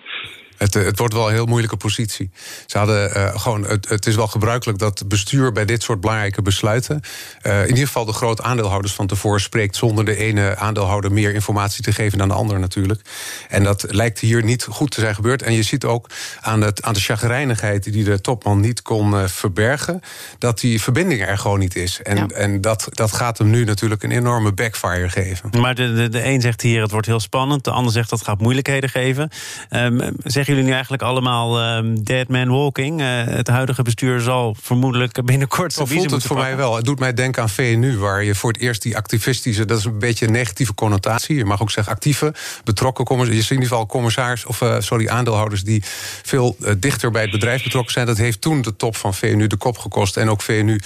Het, 0.57 0.75
het, 0.75 0.99
wordt 0.99 1.15
wel 1.15 1.29
een 1.29 1.35
heel 1.35 1.47
moeilijke 1.47 1.77
positie. 1.77 2.31
Ze 2.67 2.79
hadden 2.79 3.17
uh, 3.17 3.39
gewoon, 3.39 3.65
het, 3.65 3.89
het, 3.89 4.07
is 4.07 4.15
wel 4.15 4.27
gebruikelijk 4.27 4.79
dat 4.79 5.09
bestuur 5.09 5.53
bij 5.53 5.65
dit 5.65 5.83
soort 5.83 6.01
belangrijke 6.01 6.43
besluiten. 6.43 7.01
Uh, 7.43 7.61
in 7.63 7.69
ieder 7.69 7.87
geval 7.87 8.05
de 8.05 8.13
groot 8.13 8.43
aandeelhouders 8.43 8.93
van 8.95 9.07
tevoren 9.07 9.41
spreekt. 9.41 9.77
zonder 9.77 10.05
de 10.05 10.17
ene 10.17 10.57
aandeelhouder 10.57 11.13
meer 11.13 11.35
informatie 11.35 11.85
te 11.85 11.93
geven 11.93 12.19
dan 12.19 12.29
de 12.29 12.35
ander 12.35 12.59
natuurlijk. 12.59 13.01
En 13.49 13.65
dat 13.65 13.85
lijkt 13.89 14.19
hier 14.19 14.45
niet 14.45 14.67
goed 14.71 14.91
te 14.91 15.01
zijn 15.01 15.15
gebeurd. 15.15 15.43
En 15.43 15.53
je 15.53 15.63
ziet 15.63 15.85
ook 15.85 16.09
aan, 16.41 16.61
het, 16.61 16.83
aan 16.83 16.95
de 16.95 17.01
chagrijnigheid 17.01 17.93
die 17.93 18.05
de 18.05 18.21
topman 18.21 18.61
niet 18.61 18.83
kon 18.83 19.13
uh, 19.13 19.27
verbergen. 19.27 20.01
dat 20.39 20.61
die 20.61 20.83
verbinding 20.83 21.27
er 21.27 21.39
gewoon 21.39 21.59
niet 21.59 21.77
is. 21.77 22.01
En, 22.03 22.17
ja. 22.17 22.27
en 22.27 22.61
dat, 22.61 22.89
dat 22.91 23.13
gaat 23.13 23.39
hem 23.39 23.51
nu 23.51 23.65
natuurlijk 23.65 24.03
een 24.03 24.11
enorme 24.11 24.53
backfire 24.53 25.09
geven. 25.09 25.51
Maar 25.61 25.75
de, 25.75 25.93
de, 25.95 26.09
de 26.09 26.25
een 26.25 26.41
zegt 26.41 26.61
hier 26.61 26.83
het 26.83 26.91
wordt 26.91 27.07
heel 27.07 27.21
spannend. 27.21 27.65
De 27.65 27.71
ander 27.71 27.93
zegt 27.93 28.11
dat 28.11 28.23
gaat 28.23 28.41
moeilijkheden 28.41 28.91
geven. 28.91 29.31
Um, 29.71 30.17
zeg 30.23 30.42
jullie 30.47 30.63
nu 30.63 30.73
eigenlijk 30.73 31.03
allemaal 31.03 31.77
um, 31.77 32.05
dead 32.05 32.29
man 32.29 32.49
walking? 32.49 33.01
Uh, 33.01 33.25
het 33.25 33.49
huidige 33.49 33.83
bestuur 33.83 34.21
zal 34.21 34.57
vermoedelijk 34.61 35.25
binnenkort... 35.25 35.73
Zo 35.73 35.85
voelt 35.85 36.11
het 36.11 36.23
voor 36.23 36.37
mij 36.37 36.57
wel. 36.57 36.77
Het 36.77 36.85
doet 36.85 36.99
mij 36.99 37.15
denken 37.15 37.43
aan 37.43 37.49
VNU, 37.49 37.99
waar 37.99 38.25
je 38.25 38.35
voor 38.35 38.53
het 38.53 38.61
eerst 38.61 38.83
die 38.83 38.97
activistische... 38.97 39.65
dat 39.65 39.79
is 39.79 39.85
een 39.85 39.99
beetje 39.99 40.27
een 40.27 40.33
negatieve 40.33 40.75
connotatie. 40.75 41.37
Je 41.37 41.45
mag 41.45 41.63
ook 41.63 41.71
zeggen 41.71 41.93
actieve, 41.93 42.35
betrokken 42.65 43.05
commissaris. 43.05 43.49
Je 43.49 43.55
in 43.55 43.61
ieder 43.61 43.73
geval 43.73 43.87
commissaris, 43.87 44.45
of 44.45 44.61
uh, 44.61 44.77
sorry, 44.79 45.09
aandeelhouders... 45.09 45.65
die 45.65 45.83
veel 46.23 46.57
uh, 46.59 46.73
dichter 46.79 47.11
bij 47.11 47.23
het 47.23 47.31
bedrijf 47.31 47.63
betrokken 47.63 47.93
zijn. 47.93 48.07
Dat 48.07 48.17
heeft 48.17 48.41
toen 48.41 48.63
de 48.63 48.77
top 48.77 48.97
van 48.97 49.15
VNU 49.15 49.47
de 49.47 49.57
kop 49.57 49.79
gekost. 49.79 50.17
En 50.17 50.31
ook 50.31 50.43
VNU 50.43 50.81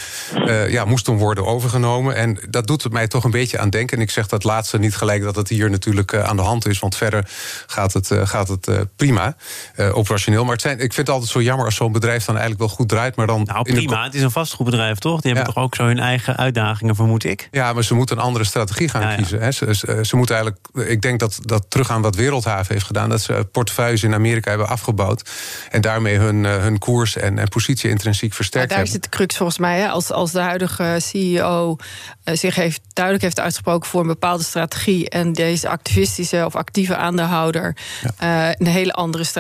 ja, 0.69 0.85
moest 0.85 1.05
toen 1.05 1.19
worden 1.19 1.47
overgenomen. 1.47 2.15
En 2.17 2.39
dat 2.49 2.67
doet 2.67 2.83
het 2.83 2.93
mij 2.93 3.09
toch 3.09 3.25
een 3.25 3.31
beetje 3.31 3.59
aan 3.59 3.71
denken. 3.71 3.97
En 3.97 4.03
ik 4.03 4.11
zeg 4.11 4.27
dat 4.27 4.45
laatste 4.45 4.79
niet 4.79 4.97
gelijk 4.97 5.23
dat 5.23 5.37
het 5.37 5.49
hier 5.49 5.71
natuurlijk 5.71 6.15
aan 6.15 6.37
de 6.37 6.43
hand 6.43 6.67
is. 6.67 6.79
Want 6.79 6.97
verder 6.97 7.29
gaat 7.67 7.93
het, 7.93 8.11
gaat 8.13 8.49
het 8.49 8.69
prima 8.97 9.37
uh, 9.77 9.97
operationeel. 9.97 10.43
Maar 10.43 10.53
het 10.53 10.61
zijn, 10.61 10.75
ik 10.75 10.93
vind 10.93 10.97
het 10.97 11.09
altijd 11.09 11.31
zo 11.31 11.43
jammer 11.43 11.65
als 11.65 11.75
zo'n 11.75 11.93
bedrijf 11.93 12.25
dan 12.25 12.35
eigenlijk 12.35 12.67
wel 12.67 12.77
goed 12.77 12.89
draait. 12.89 13.17
Maar 13.17 13.27
dan 13.27 13.43
nou, 13.43 13.63
prima, 13.63 14.05
het 14.05 14.15
is 14.15 14.23
een 14.23 14.31
vastgoedbedrijf, 14.31 14.99
toch? 14.99 15.21
Die 15.21 15.33
hebben 15.33 15.55
toch 15.55 15.63
ook 15.63 15.75
zo 15.75 15.85
hun 15.85 15.99
eigen 15.99 16.37
uitdagingen, 16.37 16.95
vermoed 16.95 17.25
ik? 17.25 17.49
Ja, 17.51 17.73
maar 17.73 17.85
ze 17.85 17.95
moeten 17.95 18.17
een 18.17 18.23
andere 18.23 18.45
strategie 18.45 18.89
gaan 18.89 19.03
ja, 19.03 19.15
kiezen. 19.15 19.41
Hè. 19.41 19.53
Ze, 19.53 19.75
ze, 19.75 19.99
ze, 20.03 20.17
moeten 20.17 20.35
eigenlijk, 20.35 20.91
ik 20.91 21.03
denk 21.03 21.21
dat 21.21 21.39
dat 21.43 21.67
teruggaan 21.69 22.03
wat 22.03 22.15
Wereldhaven 22.15 22.73
heeft 22.73 22.87
gedaan. 22.87 23.09
Dat 23.09 23.21
ze 23.21 23.49
portefeuilles 23.53 24.03
in 24.03 24.15
Amerika 24.15 24.49
hebben 24.49 24.69
afgebouwd. 24.69 25.31
En 25.71 25.81
daarmee 25.81 26.19
hun, 26.19 26.45
uh, 26.45 26.57
hun 26.57 26.79
koers 26.79 27.17
en, 27.17 27.39
en 27.39 27.49
positie 27.49 27.91
intrinsiek 27.91 28.33
versterkt 28.33 28.71
ja, 28.71 28.77
daar 28.77 28.85
hebben. 28.85 29.01
Daar 29.01 29.11
zit 29.11 29.13
de 29.13 29.19
crux 29.19 29.37
volgens 29.37 29.59
mij. 29.59 29.81
Hè. 29.81 29.89
Als, 29.89 30.11
als 30.11 30.33
de 30.33 30.41
huidige 30.41 30.97
CEO 31.01 31.77
zich 32.25 32.55
heeft 32.55 32.81
duidelijk 32.93 33.25
heeft 33.25 33.41
uitgesproken 33.41 33.89
voor 33.89 34.01
een 34.01 34.07
bepaalde 34.07 34.45
strategie. 34.45 35.09
en 35.09 35.33
deze 35.33 35.69
activistische 35.69 36.45
of 36.45 36.57
actieve 36.57 36.97
aandeelhouder. 36.97 37.77
Ja. 38.19 38.55
een 38.59 38.67
hele 38.67 38.93
andere 38.93 39.25
strategie 39.25 39.36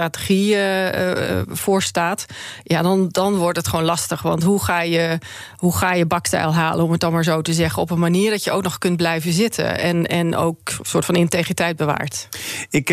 voorstaat. 1.48 2.26
ja, 2.62 2.82
dan, 2.82 3.08
dan 3.08 3.34
wordt 3.34 3.56
het 3.56 3.68
gewoon 3.68 3.84
lastig. 3.84 4.22
Want 4.22 4.42
hoe 4.42 4.64
ga 4.64 4.82
je, 4.82 5.18
hoe 5.56 5.76
ga 5.76 5.92
je 5.92 6.06
bakstijl 6.06 6.54
halen, 6.54 6.84
om 6.84 6.90
het 6.90 7.00
dan 7.00 7.12
maar 7.12 7.24
zo 7.24 7.42
te 7.42 7.52
zeggen. 7.52 7.82
op 7.82 7.90
een 7.90 7.98
manier 7.98 8.30
dat 8.30 8.44
je 8.44 8.50
ook 8.50 8.62
nog 8.62 8.78
kunt 8.78 8.96
blijven 8.96 9.32
zitten. 9.32 9.78
en, 9.78 10.06
en 10.06 10.36
ook 10.36 10.58
een 10.64 10.84
soort 10.84 11.04
van 11.04 11.14
integriteit 11.14 11.76
bewaart. 11.76 12.28
Ik 12.70 12.88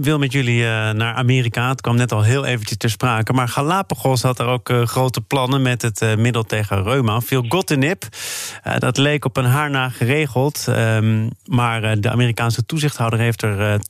wil 0.00 0.18
met 0.18 0.32
jullie 0.32 0.62
naar 0.92 1.14
Amerika. 1.14 1.68
Het 1.68 1.80
kwam 1.80 1.96
net 1.96 2.12
al 2.12 2.22
heel 2.22 2.44
eventjes 2.44 2.76
ter 2.76 2.90
sprake. 2.90 3.32
Maar 3.32 3.48
Galapagos 3.48 4.22
had 4.22 4.38
er 4.38 4.46
ook 4.46 4.72
grote 4.84 5.20
plannen 5.20 5.62
met 5.62 5.82
het 5.82 6.16
middel 6.16 6.42
tegen 6.42 6.82
reuma. 6.82 7.20
Veel 7.20 7.44
gotinib. 7.48 8.04
Uh, 8.66 8.78
dat 8.78 8.96
leek 8.96 9.24
op 9.24 9.36
een 9.36 9.44
haar 9.44 9.70
na 9.70 9.88
geregeld. 9.88 10.66
Um, 10.68 11.30
maar 11.46 12.00
de 12.00 12.10
Amerikaanse 12.10 12.66
toezichthouder 12.66 13.18
heeft 13.18 13.42
er 13.42 13.80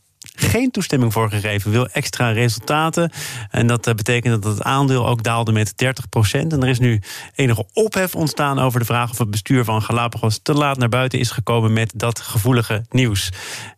geen 0.45 0.71
toestemming 0.71 1.13
voor 1.13 1.31
gegeven, 1.31 1.71
wil 1.71 1.89
extra 1.89 2.31
resultaten. 2.31 3.11
En 3.51 3.67
dat 3.67 3.83
betekent 3.83 4.43
dat 4.43 4.53
het 4.53 4.63
aandeel 4.63 5.09
ook 5.09 5.23
daalde 5.23 5.53
met 5.53 5.79
30 5.79 6.09
procent. 6.09 6.53
En 6.53 6.63
er 6.63 6.69
is 6.69 6.79
nu 6.79 7.01
enige 7.35 7.67
ophef 7.73 8.15
ontstaan 8.15 8.59
over 8.59 8.79
de 8.79 8.87
vraag 8.87 9.11
of 9.11 9.19
het 9.19 9.31
bestuur 9.31 9.65
van 9.65 9.83
Galapagos 9.83 10.41
te 10.43 10.53
laat 10.53 10.79
naar 10.79 10.89
buiten 10.89 11.19
is 11.19 11.31
gekomen 11.31 11.73
met 11.73 11.93
dat 11.97 12.21
gevoelige 12.21 12.85
nieuws. 12.91 13.31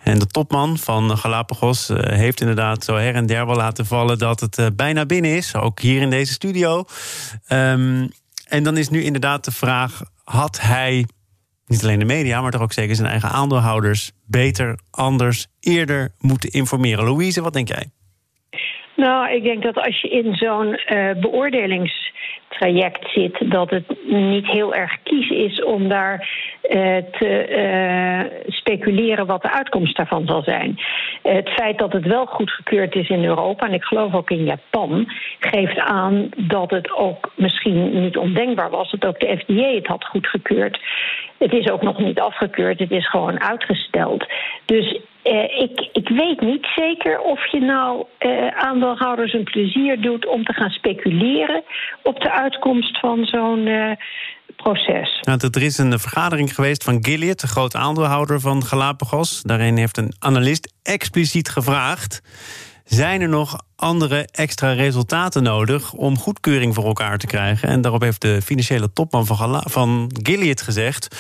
En 0.03 0.19
de 0.19 0.27
topman 0.27 0.79
van 0.79 1.19
Galapagos 1.19 1.91
heeft 1.95 2.41
inderdaad 2.41 2.85
zo 2.85 2.97
her 2.97 3.15
en 3.15 3.27
der 3.27 3.47
wel 3.47 3.57
laten 3.57 3.87
vallen 3.87 4.19
dat 4.19 4.41
het 4.41 4.77
bijna 4.77 5.07
binnen 5.07 5.37
is, 5.37 5.55
ook 5.55 5.81
hier 5.81 6.01
in 6.01 6.11
deze 6.11 6.33
studio. 6.33 6.85
Um, 7.49 8.09
en 8.47 8.63
dan 8.63 8.77
is 8.77 8.89
nu 8.89 9.03
inderdaad 9.03 9.45
de 9.45 9.51
vraag: 9.51 10.01
had 10.25 10.61
hij 10.61 11.07
niet 11.67 11.83
alleen 11.83 11.99
de 11.99 12.05
media, 12.05 12.41
maar 12.41 12.51
toch 12.51 12.63
ook 12.63 12.73
zeker 12.73 12.95
zijn 12.95 13.09
eigen 13.09 13.29
aandeelhouders 13.29 14.13
beter, 14.27 14.79
anders, 14.91 15.47
eerder 15.61 16.09
moeten 16.19 16.51
informeren? 16.51 17.05
Louise, 17.05 17.43
wat 17.43 17.53
denk 17.53 17.69
jij? 17.69 17.91
Nou, 18.97 19.31
ik 19.31 19.43
denk 19.43 19.63
dat 19.63 19.77
als 19.77 20.01
je 20.01 20.09
in 20.09 20.35
zo'n 20.35 20.81
uh, 20.89 21.11
beoordelings 21.21 22.13
traject 22.49 23.11
zit, 23.11 23.51
dat 23.51 23.71
het 23.71 23.97
niet 24.07 24.47
heel 24.47 24.75
erg 24.75 25.03
kies 25.03 25.31
is 25.31 25.65
om 25.65 25.89
daar 25.89 26.29
uh, 26.63 26.97
te 26.97 27.47
uh, 27.49 28.53
speculeren 28.53 29.27
wat 29.27 29.43
de 29.43 29.53
uitkomst 29.53 29.97
daarvan 29.97 30.27
zal 30.27 30.43
zijn. 30.43 30.79
Het 31.27 31.49
feit 31.49 31.79
dat 31.79 31.93
het 31.93 32.07
wel 32.07 32.27
goedgekeurd 32.27 32.95
is 32.95 33.09
in 33.09 33.25
Europa, 33.25 33.67
en 33.67 33.73
ik 33.73 33.85
geloof 33.85 34.15
ook 34.15 34.31
in 34.31 34.45
Japan, 34.45 35.13
geeft 35.39 35.79
aan 35.79 36.29
dat 36.37 36.71
het 36.71 36.93
ook 36.93 37.33
misschien 37.35 38.03
niet 38.03 38.17
ondenkbaar 38.17 38.71
was 38.71 38.91
dat 38.91 39.07
ook 39.07 39.21
de 39.21 39.37
FDA 39.39 39.75
het 39.75 39.87
had 39.87 40.05
goedgekeurd. 40.05 40.81
Het 41.39 41.53
is 41.53 41.71
ook 41.71 41.83
nog 41.83 41.99
niet 41.99 42.21
afgekeurd, 42.21 42.79
het 42.79 42.91
is 42.91 43.09
gewoon 43.09 43.41
uitgesteld. 43.41 44.27
Dus 44.65 45.01
uh, 45.25 45.61
ik, 45.61 45.89
ik 45.93 46.09
weet 46.09 46.41
niet 46.41 46.67
zeker 46.77 47.21
of 47.21 47.47
je 47.47 47.61
nou 47.61 48.05
uh, 48.21 48.47
aandeelhouders 48.47 49.33
een 49.33 49.45
plezier 49.45 50.01
doet 50.01 50.27
om 50.27 50.45
te 50.45 50.53
gaan 50.53 50.71
speculeren 50.71 51.63
op 52.03 52.21
de 52.21 52.33
uitkomst 52.33 52.99
van 52.99 53.25
zo'n 53.25 53.67
uh, 53.67 53.91
proces. 54.57 55.19
Nou, 55.21 55.39
er 55.51 55.63
is 55.63 55.79
een 55.79 55.99
vergadering 55.99 56.55
geweest 56.55 56.85
van 56.85 57.05
Gilead, 57.05 57.41
de 57.41 57.47
grote 57.47 57.79
aandeelhouder 57.79 58.41
van 58.41 58.65
Galapagos. 58.65 59.43
Daarin 59.43 59.77
heeft 59.77 59.97
een 59.97 60.15
analist 60.19 60.73
expliciet 60.83 61.49
gevraagd 61.49 62.23
zijn 62.87 63.21
er 63.21 63.29
nog 63.29 63.61
andere 63.77 64.29
extra 64.33 64.73
resultaten 64.73 65.43
nodig 65.43 65.93
om 65.93 66.19
goedkeuring 66.19 66.75
voor 66.75 66.85
elkaar 66.85 67.19
te 67.19 67.27
krijgen? 67.27 67.69
En 67.69 67.81
daarop 67.81 68.01
heeft 68.01 68.21
de 68.21 68.43
financiële 68.43 68.93
topman 68.93 69.27
van, 69.27 69.63
van 69.69 70.11
Gilead 70.23 70.61
gezegd: 70.61 71.17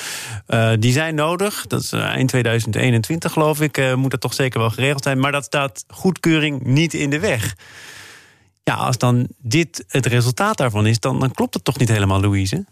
uh, 0.48 0.72
die 0.78 0.92
zijn 0.92 1.14
nodig. 1.14 1.66
Dat 1.66 1.80
is 1.80 1.92
uh, 1.92 2.00
eind 2.00 2.28
2021, 2.28 3.32
geloof 3.32 3.60
ik. 3.60 3.78
Uh, 3.78 3.94
moet 3.94 4.10
dat 4.10 4.20
toch 4.20 4.34
zeker 4.34 4.60
wel 4.60 4.70
geregeld 4.70 5.02
zijn. 5.02 5.18
Maar 5.18 5.32
dat 5.32 5.44
staat 5.44 5.84
goedkeuring 5.88 6.64
niet 6.64 6.94
in 6.94 7.10
de 7.10 7.20
weg. 7.20 7.54
Ja, 8.62 8.74
als 8.74 8.98
dan 8.98 9.28
dit 9.38 9.84
het 9.88 10.06
resultaat 10.06 10.56
daarvan 10.56 10.86
is, 10.86 11.00
dan, 11.00 11.20
dan 11.20 11.30
klopt 11.30 11.54
het 11.54 11.64
toch 11.64 11.78
niet 11.78 11.88
helemaal, 11.88 12.20
Louise? 12.20 12.64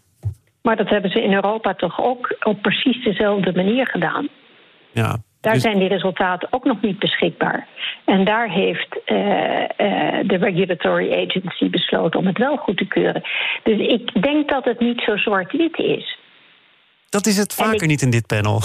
Maar 0.67 0.77
dat 0.77 0.89
hebben 0.89 1.11
ze 1.11 1.23
in 1.23 1.33
Europa 1.33 1.75
toch 1.75 2.01
ook 2.01 2.37
op 2.43 2.63
precies 2.63 3.05
dezelfde 3.05 3.53
manier 3.53 3.87
gedaan. 3.87 4.29
Ja, 4.93 5.17
daar 5.41 5.53
dus- 5.53 5.63
zijn 5.63 5.79
die 5.79 5.89
resultaten 5.89 6.49
ook 6.51 6.65
nog 6.65 6.81
niet 6.81 6.99
beschikbaar. 6.99 7.67
En 8.05 8.25
daar 8.25 8.51
heeft 8.51 8.99
uh, 9.07 9.19
uh, 9.19 9.69
de 10.23 10.37
regulatory 10.37 11.13
agency 11.13 11.71
besloten 11.71 12.21
om 12.21 12.27
het 12.27 12.39
wel 12.39 12.57
goed 12.57 12.77
te 12.77 12.87
keuren. 12.87 13.23
Dus 13.63 13.79
ik 13.79 14.23
denk 14.23 14.49
dat 14.49 14.65
het 14.65 14.81
niet 14.81 15.01
zo 15.01 15.17
zwart-wit 15.17 15.79
is. 15.79 16.19
Dat 17.15 17.27
is 17.27 17.37
het 17.37 17.53
vaker 17.53 17.87
niet 17.87 18.03
in 18.03 18.11
dit 18.11 18.27
panel. 18.27 18.63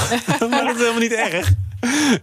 maar 0.50 0.50
dat 0.66 0.76
is 0.76 0.82
helemaal 0.82 1.00
niet 1.00 1.14
erg. 1.14 1.52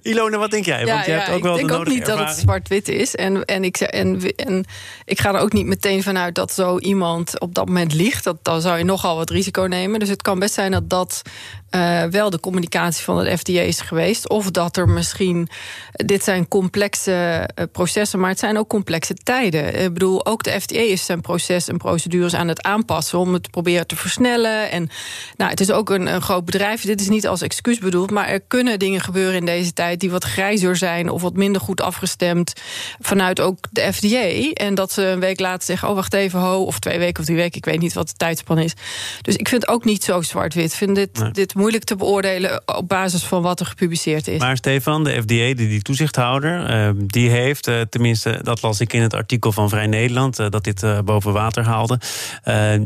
Ilona, 0.02 0.38
wat 0.38 0.50
denk 0.50 0.64
jij? 0.64 0.86
Want 0.86 1.06
ja, 1.06 1.12
je 1.12 1.20
hebt 1.20 1.30
ook 1.30 1.42
wel 1.42 1.58
ik 1.58 1.66
denk 1.66 1.80
ook 1.80 1.86
niet 1.88 2.06
dat 2.06 2.18
het 2.18 2.36
zwart-wit 2.36 2.88
is. 2.88 3.14
En, 3.14 3.44
en, 3.44 3.64
ik, 3.64 3.76
en, 3.76 4.20
en 4.36 4.64
ik 5.04 5.20
ga 5.20 5.34
er 5.34 5.40
ook 5.40 5.52
niet 5.52 5.66
meteen 5.66 6.02
vanuit 6.02 6.34
dat 6.34 6.52
zo 6.52 6.78
iemand 6.78 7.40
op 7.40 7.54
dat 7.54 7.66
moment 7.66 7.94
liegt. 7.94 8.24
Dat, 8.24 8.36
dan 8.42 8.60
zou 8.60 8.78
je 8.78 8.84
nogal 8.84 9.16
wat 9.16 9.30
risico 9.30 9.62
nemen. 9.62 10.00
Dus 10.00 10.08
het 10.08 10.22
kan 10.22 10.38
best 10.38 10.54
zijn 10.54 10.70
dat 10.70 10.90
dat 10.90 11.22
uh, 11.70 12.04
wel 12.04 12.30
de 12.30 12.40
communicatie 12.40 13.04
van 13.04 13.18
het 13.18 13.40
FDA 13.40 13.60
is 13.60 13.80
geweest. 13.80 14.28
Of 14.28 14.50
dat 14.50 14.76
er 14.76 14.88
misschien. 14.88 15.48
Dit 15.92 16.24
zijn 16.24 16.48
complexe 16.48 17.48
uh, 17.58 17.64
processen, 17.72 18.20
maar 18.20 18.30
het 18.30 18.38
zijn 18.38 18.58
ook 18.58 18.68
complexe 18.68 19.14
tijden. 19.14 19.82
Ik 19.82 19.92
bedoel, 19.92 20.26
ook 20.26 20.42
de 20.42 20.60
FDA 20.60 20.78
is 20.78 21.04
zijn 21.04 21.20
proces 21.20 21.68
en 21.68 21.76
procedures 21.76 22.34
aan 22.34 22.48
het 22.48 22.62
aanpassen 22.62 23.18
om 23.18 23.32
het 23.32 23.42
te 23.42 23.50
proberen 23.50 23.86
te 23.86 23.96
versnellen. 23.96 24.70
En 24.70 24.90
nou, 25.36 25.50
het 25.50 25.60
is 25.60 25.70
ook 25.70 25.90
een, 25.90 26.06
een 26.06 26.22
groot 26.22 26.44
bedrijf. 26.44 26.82
Dit 26.82 27.00
is 27.00 27.08
niet 27.08 27.26
als 27.26 27.42
excuus 27.42 27.78
bedoeld, 27.78 28.10
maar 28.10 28.28
er 28.28 28.40
kunnen 28.40 28.78
dingen 28.78 29.00
gebeuren 29.00 29.34
in 29.34 29.46
deze 29.46 29.72
tijd 29.72 30.00
die 30.00 30.10
wat 30.10 30.24
grijzer 30.24 30.76
zijn 30.76 31.10
of 31.10 31.22
wat 31.22 31.34
minder 31.34 31.60
goed 31.60 31.80
afgestemd 31.80 32.52
vanuit 33.00 33.40
ook 33.40 33.58
de 33.70 33.92
FDA. 33.92 34.52
En 34.52 34.74
dat 34.74 34.92
ze 34.92 35.02
een 35.02 35.20
week 35.20 35.40
later 35.40 35.66
zeggen: 35.66 35.88
Oh, 35.88 35.94
wacht 35.94 36.14
even, 36.14 36.40
ho, 36.40 36.62
of 36.62 36.78
twee 36.78 36.98
weken 36.98 37.20
of 37.20 37.24
drie 37.24 37.38
weken. 37.38 37.56
Ik 37.58 37.64
weet 37.64 37.80
niet 37.80 37.92
wat 37.92 38.08
de 38.08 38.14
tijdspan 38.16 38.58
is. 38.58 38.74
Dus 39.22 39.36
ik 39.36 39.48
vind 39.48 39.62
het 39.62 39.70
ook 39.70 39.84
niet 39.84 40.04
zo 40.04 40.22
zwart-wit. 40.22 40.70
Ik 40.70 40.76
vind 40.76 40.94
dit, 40.94 41.18
nee. 41.18 41.30
dit 41.30 41.54
moeilijk 41.56 41.84
te 41.84 41.96
beoordelen 41.96 42.62
op 42.66 42.88
basis 42.88 43.22
van 43.22 43.42
wat 43.42 43.60
er 43.60 43.66
gepubliceerd 43.66 44.28
is. 44.28 44.38
Maar 44.40 44.56
Stefan, 44.56 45.04
de 45.04 45.10
FDA, 45.10 45.24
die, 45.26 45.54
die 45.54 45.82
toezichthouder, 45.82 46.70
uh, 46.70 46.90
die 47.06 47.30
heeft, 47.30 47.68
uh, 47.68 47.80
tenminste, 47.80 48.40
dat 48.42 48.62
las 48.62 48.80
ik 48.80 48.92
in 48.92 49.02
het 49.02 49.14
artikel 49.14 49.52
van 49.52 49.68
Vrij 49.68 49.86
Nederland, 49.86 50.40
uh, 50.40 50.46
dat 50.50 50.64
dit 50.64 51.04
boven 51.04 51.32
water 51.32 51.64
haalde, 51.64 52.00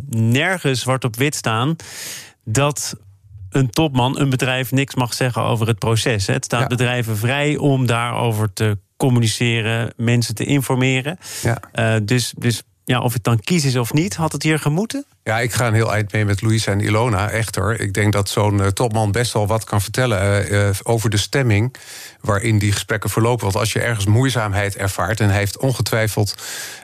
nergens 0.08 0.80
zwart 0.80 1.04
op 1.04 1.16
wit 1.16 1.34
staan 1.34 1.76
dat 2.44 2.96
een 3.50 3.70
topman, 3.70 4.20
een 4.20 4.30
bedrijf, 4.30 4.70
niks 4.70 4.94
mag 4.94 5.14
zeggen 5.14 5.42
over 5.42 5.66
het 5.66 5.78
proces. 5.78 6.26
Het 6.26 6.44
staat 6.44 6.60
ja. 6.60 6.66
bedrijven 6.66 7.16
vrij 7.16 7.56
om 7.56 7.86
daarover 7.86 8.52
te 8.52 8.78
communiceren, 8.96 9.92
mensen 9.96 10.34
te 10.34 10.44
informeren. 10.44 11.18
Ja. 11.42 11.60
Uh, 11.74 12.00
dus, 12.02 12.34
dus 12.38 12.62
ja, 12.84 13.00
of 13.00 13.12
het 13.12 13.24
dan 13.24 13.40
kies 13.40 13.64
is 13.64 13.76
of 13.76 13.92
niet, 13.92 14.16
had 14.16 14.32
het 14.32 14.42
hier 14.42 14.58
gemoeten? 14.58 15.04
Ja, 15.30 15.40
ik 15.40 15.52
ga 15.52 15.66
een 15.66 15.74
heel 15.74 15.92
eind 15.92 16.12
mee 16.12 16.24
met 16.24 16.42
Louise 16.42 16.70
en 16.70 16.80
Ilona, 16.80 17.30
echt 17.30 17.56
hoor. 17.56 17.74
Ik 17.74 17.92
denk 17.92 18.12
dat 18.12 18.28
zo'n 18.28 18.58
uh, 18.58 18.66
topman 18.66 19.12
best 19.12 19.32
wel 19.32 19.46
wat 19.46 19.64
kan 19.64 19.80
vertellen 19.80 20.52
uh, 20.52 20.68
over 20.82 21.10
de 21.10 21.16
stemming 21.16 21.74
waarin 22.20 22.58
die 22.58 22.72
gesprekken 22.72 23.10
verlopen. 23.10 23.44
Want 23.44 23.56
als 23.56 23.72
je 23.72 23.80
ergens 23.80 24.06
moeizaamheid 24.06 24.76
ervaart, 24.76 25.20
en 25.20 25.28
hij 25.28 25.38
heeft 25.38 25.58
ongetwijfeld, 25.58 26.34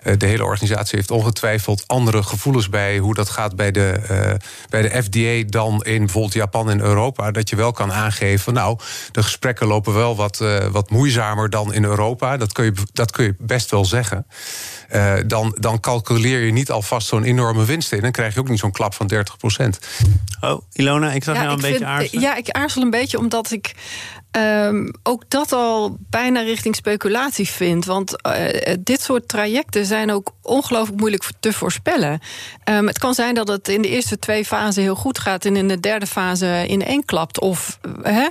uh, 0.05 0.15
de 0.19 0.27
hele 0.27 0.45
organisatie 0.45 0.97
heeft 0.97 1.11
ongetwijfeld 1.11 1.85
andere 1.87 2.23
gevoelens 2.23 2.69
bij 2.69 2.99
hoe 2.99 3.15
dat 3.15 3.29
gaat 3.29 3.57
bij 3.57 3.71
de, 3.71 4.39
bij 4.69 4.83
de 4.83 5.03
FDA 5.03 5.49
dan 5.51 5.85
in 5.85 5.99
bijvoorbeeld 5.99 6.35
Japan 6.35 6.71
en 6.71 6.81
Europa, 6.81 7.31
dat 7.31 7.49
je 7.49 7.57
wel 7.57 7.73
kan 7.73 7.93
aangeven, 7.93 8.55
nou, 8.55 8.79
de 9.13 9.23
gesprekken 9.23 9.67
lopen 9.67 9.95
wel 9.95 10.17
wat, 10.17 10.45
wat 10.71 10.91
moeizamer 10.91 11.51
dan 11.51 11.73
in 11.73 11.85
Europa. 11.85 12.37
Dat 12.37 12.53
kun 12.53 12.65
je, 12.65 12.73
dat 12.93 13.11
kun 13.11 13.25
je 13.25 13.35
best 13.39 13.71
wel 13.71 13.85
zeggen. 13.85 14.27
dan, 15.27 15.57
dan 15.61 15.81
calculeer 15.81 16.45
je 16.45 16.53
niet 16.53 16.71
alvast 16.71 17.09
zo'n 17.09 17.25
enorme 17.25 17.65
winst 17.65 17.93
in. 17.93 18.01
Dan 18.01 18.11
krijg 18.11 18.35
je 18.35 18.41
ook 18.41 18.49
niet 18.49 18.59
zo'n 18.59 18.73
klap 18.73 18.95
van 18.95 19.07
30 19.07 19.37
procent. 19.37 19.79
Oh, 20.41 20.63
Ilona, 20.73 21.13
ik 21.13 21.25
zag 21.25 21.35
ja, 21.35 21.43
jou 21.43 21.55
een 21.55 21.61
beetje 21.61 21.77
vind, 21.77 21.89
aarzelen. 21.89 22.23
Ja, 22.23 22.37
ik 22.37 22.51
aarzel 22.51 22.83
een 22.83 22.91
beetje 22.91 23.19
omdat 23.19 23.51
ik 23.51 23.75
um, 24.37 24.91
ook 25.03 25.25
dat 25.29 25.53
al 25.53 25.97
bijna 26.11 26.41
richting 26.41 26.77
speculatie 26.77 27.49
vind. 27.49 27.85
Want 27.85 28.27
uh, 28.27 28.75
dit 28.81 29.01
soort 29.01 29.29
trajecten 29.29 29.87
zijn 29.87 30.11
ook 30.11 30.33
ongelooflijk 30.43 30.99
moeilijk 30.99 31.25
te 31.41 31.53
voorspellen. 31.53 32.21
Um, 32.65 32.87
het 32.87 32.99
kan 32.99 33.15
zijn 33.15 33.35
dat 33.35 33.49
het 33.49 33.69
in 33.69 33.83
de 33.83 33.89
eerste 33.89 34.19
twee 34.19 34.45
fasen 34.45 34.83
heel 34.83 34.95
goed 34.95 35.19
gaat... 35.19 35.45
en 35.45 35.57
in 35.57 35.69
de 35.69 35.81
derde 35.81 36.07
fase 36.07 36.65
in 36.67 36.85
één 36.85 37.05
klapt. 37.05 37.41
Of... 37.41 37.79
Uh, 38.05 38.27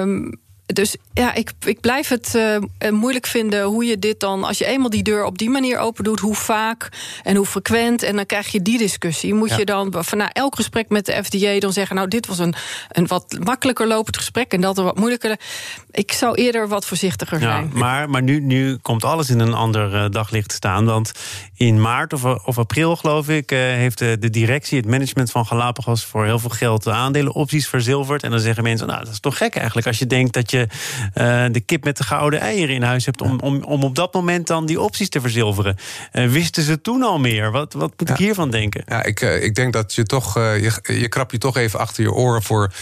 um, 0.00 0.40
dus 0.72 0.96
ja, 1.12 1.34
ik, 1.34 1.52
ik 1.66 1.80
blijf 1.80 2.08
het 2.08 2.34
uh, 2.34 2.90
moeilijk 2.90 3.26
vinden 3.26 3.64
hoe 3.64 3.84
je 3.84 3.98
dit 3.98 4.20
dan, 4.20 4.44
als 4.44 4.58
je 4.58 4.66
eenmaal 4.66 4.90
die 4.90 5.02
deur 5.02 5.24
op 5.24 5.38
die 5.38 5.50
manier 5.50 5.78
open 5.78 6.04
doet, 6.04 6.20
hoe 6.20 6.34
vaak 6.34 6.88
en 7.22 7.36
hoe 7.36 7.46
frequent. 7.46 8.02
En 8.02 8.16
dan 8.16 8.26
krijg 8.26 8.48
je 8.48 8.62
die 8.62 8.78
discussie. 8.78 9.34
Moet 9.34 9.56
je 9.56 9.64
dan 9.64 9.94
van 9.98 10.18
na 10.18 10.32
elk 10.32 10.54
gesprek 10.56 10.88
met 10.88 11.06
de 11.06 11.24
FDA 11.24 11.58
dan 11.58 11.72
zeggen: 11.72 11.96
Nou, 11.96 12.08
dit 12.08 12.26
was 12.26 12.38
een, 12.38 12.54
een 12.88 13.06
wat 13.06 13.38
makkelijker 13.44 13.86
lopend 13.86 14.16
gesprek 14.16 14.52
en 14.52 14.60
dat 14.60 14.78
een 14.78 14.84
wat 14.84 14.98
moeilijker. 14.98 15.38
Ik 15.90 16.12
zou 16.12 16.34
eerder 16.34 16.68
wat 16.68 16.86
voorzichtiger 16.86 17.40
zijn. 17.40 17.70
Ja, 17.72 17.78
maar 17.78 18.10
maar 18.10 18.22
nu, 18.22 18.40
nu 18.40 18.76
komt 18.76 19.04
alles 19.04 19.30
in 19.30 19.38
een 19.38 19.54
ander 19.54 19.94
uh, 19.94 20.04
daglicht 20.10 20.52
staan. 20.52 20.84
Want 20.84 21.12
in 21.54 21.80
maart 21.80 22.12
of, 22.12 22.24
of 22.24 22.58
april, 22.58 22.96
geloof 22.96 23.28
ik, 23.28 23.52
uh, 23.52 23.58
heeft 23.58 23.98
de, 23.98 24.16
de, 24.18 24.30
directie, 24.30 24.78
het 24.78 24.86
management 24.86 25.30
van 25.30 25.46
Galapagos 25.46 26.04
voor 26.04 26.24
heel 26.24 26.38
veel 26.38 26.50
geld 26.50 26.88
aandelenopties 26.88 27.68
verzilverd. 27.68 28.22
En 28.22 28.30
dan 28.30 28.40
zeggen 28.40 28.62
mensen: 28.62 28.86
Nou, 28.86 29.04
dat 29.04 29.12
is 29.12 29.20
toch 29.20 29.36
gek 29.36 29.54
eigenlijk 29.54 29.86
als 29.86 29.98
je 29.98 30.06
denkt 30.06 30.32
dat 30.32 30.50
je 30.50 30.59
uh, 30.60 31.44
de 31.52 31.60
kip 31.60 31.84
met 31.84 31.96
de 31.96 32.04
gouden 32.04 32.40
eieren 32.40 32.74
in 32.74 32.82
huis 32.82 33.04
hebt... 33.04 33.22
om, 33.22 33.40
om, 33.40 33.62
om 33.62 33.84
op 33.84 33.94
dat 33.94 34.14
moment 34.14 34.46
dan 34.46 34.66
die 34.66 34.80
opties 34.80 35.08
te 35.08 35.20
verzilveren. 35.20 35.76
Uh, 36.12 36.28
wisten 36.30 36.62
ze 36.62 36.80
toen 36.80 37.02
al 37.02 37.18
meer? 37.18 37.50
Wat, 37.50 37.72
wat 37.72 37.92
moet 37.96 38.08
ja. 38.08 38.14
ik 38.14 38.20
hiervan 38.20 38.50
denken? 38.50 38.84
Ja, 38.86 39.02
ik, 39.02 39.20
uh, 39.20 39.42
ik 39.42 39.54
denk 39.54 39.72
dat 39.72 39.94
je 39.94 40.04
toch... 40.04 40.34
je, 40.34 40.72
je 40.82 41.08
krap 41.08 41.30
je 41.30 41.38
toch 41.38 41.56
even 41.56 41.78
achter 41.78 42.02
je 42.02 42.12
oren 42.12 42.42
voor... 42.42 42.72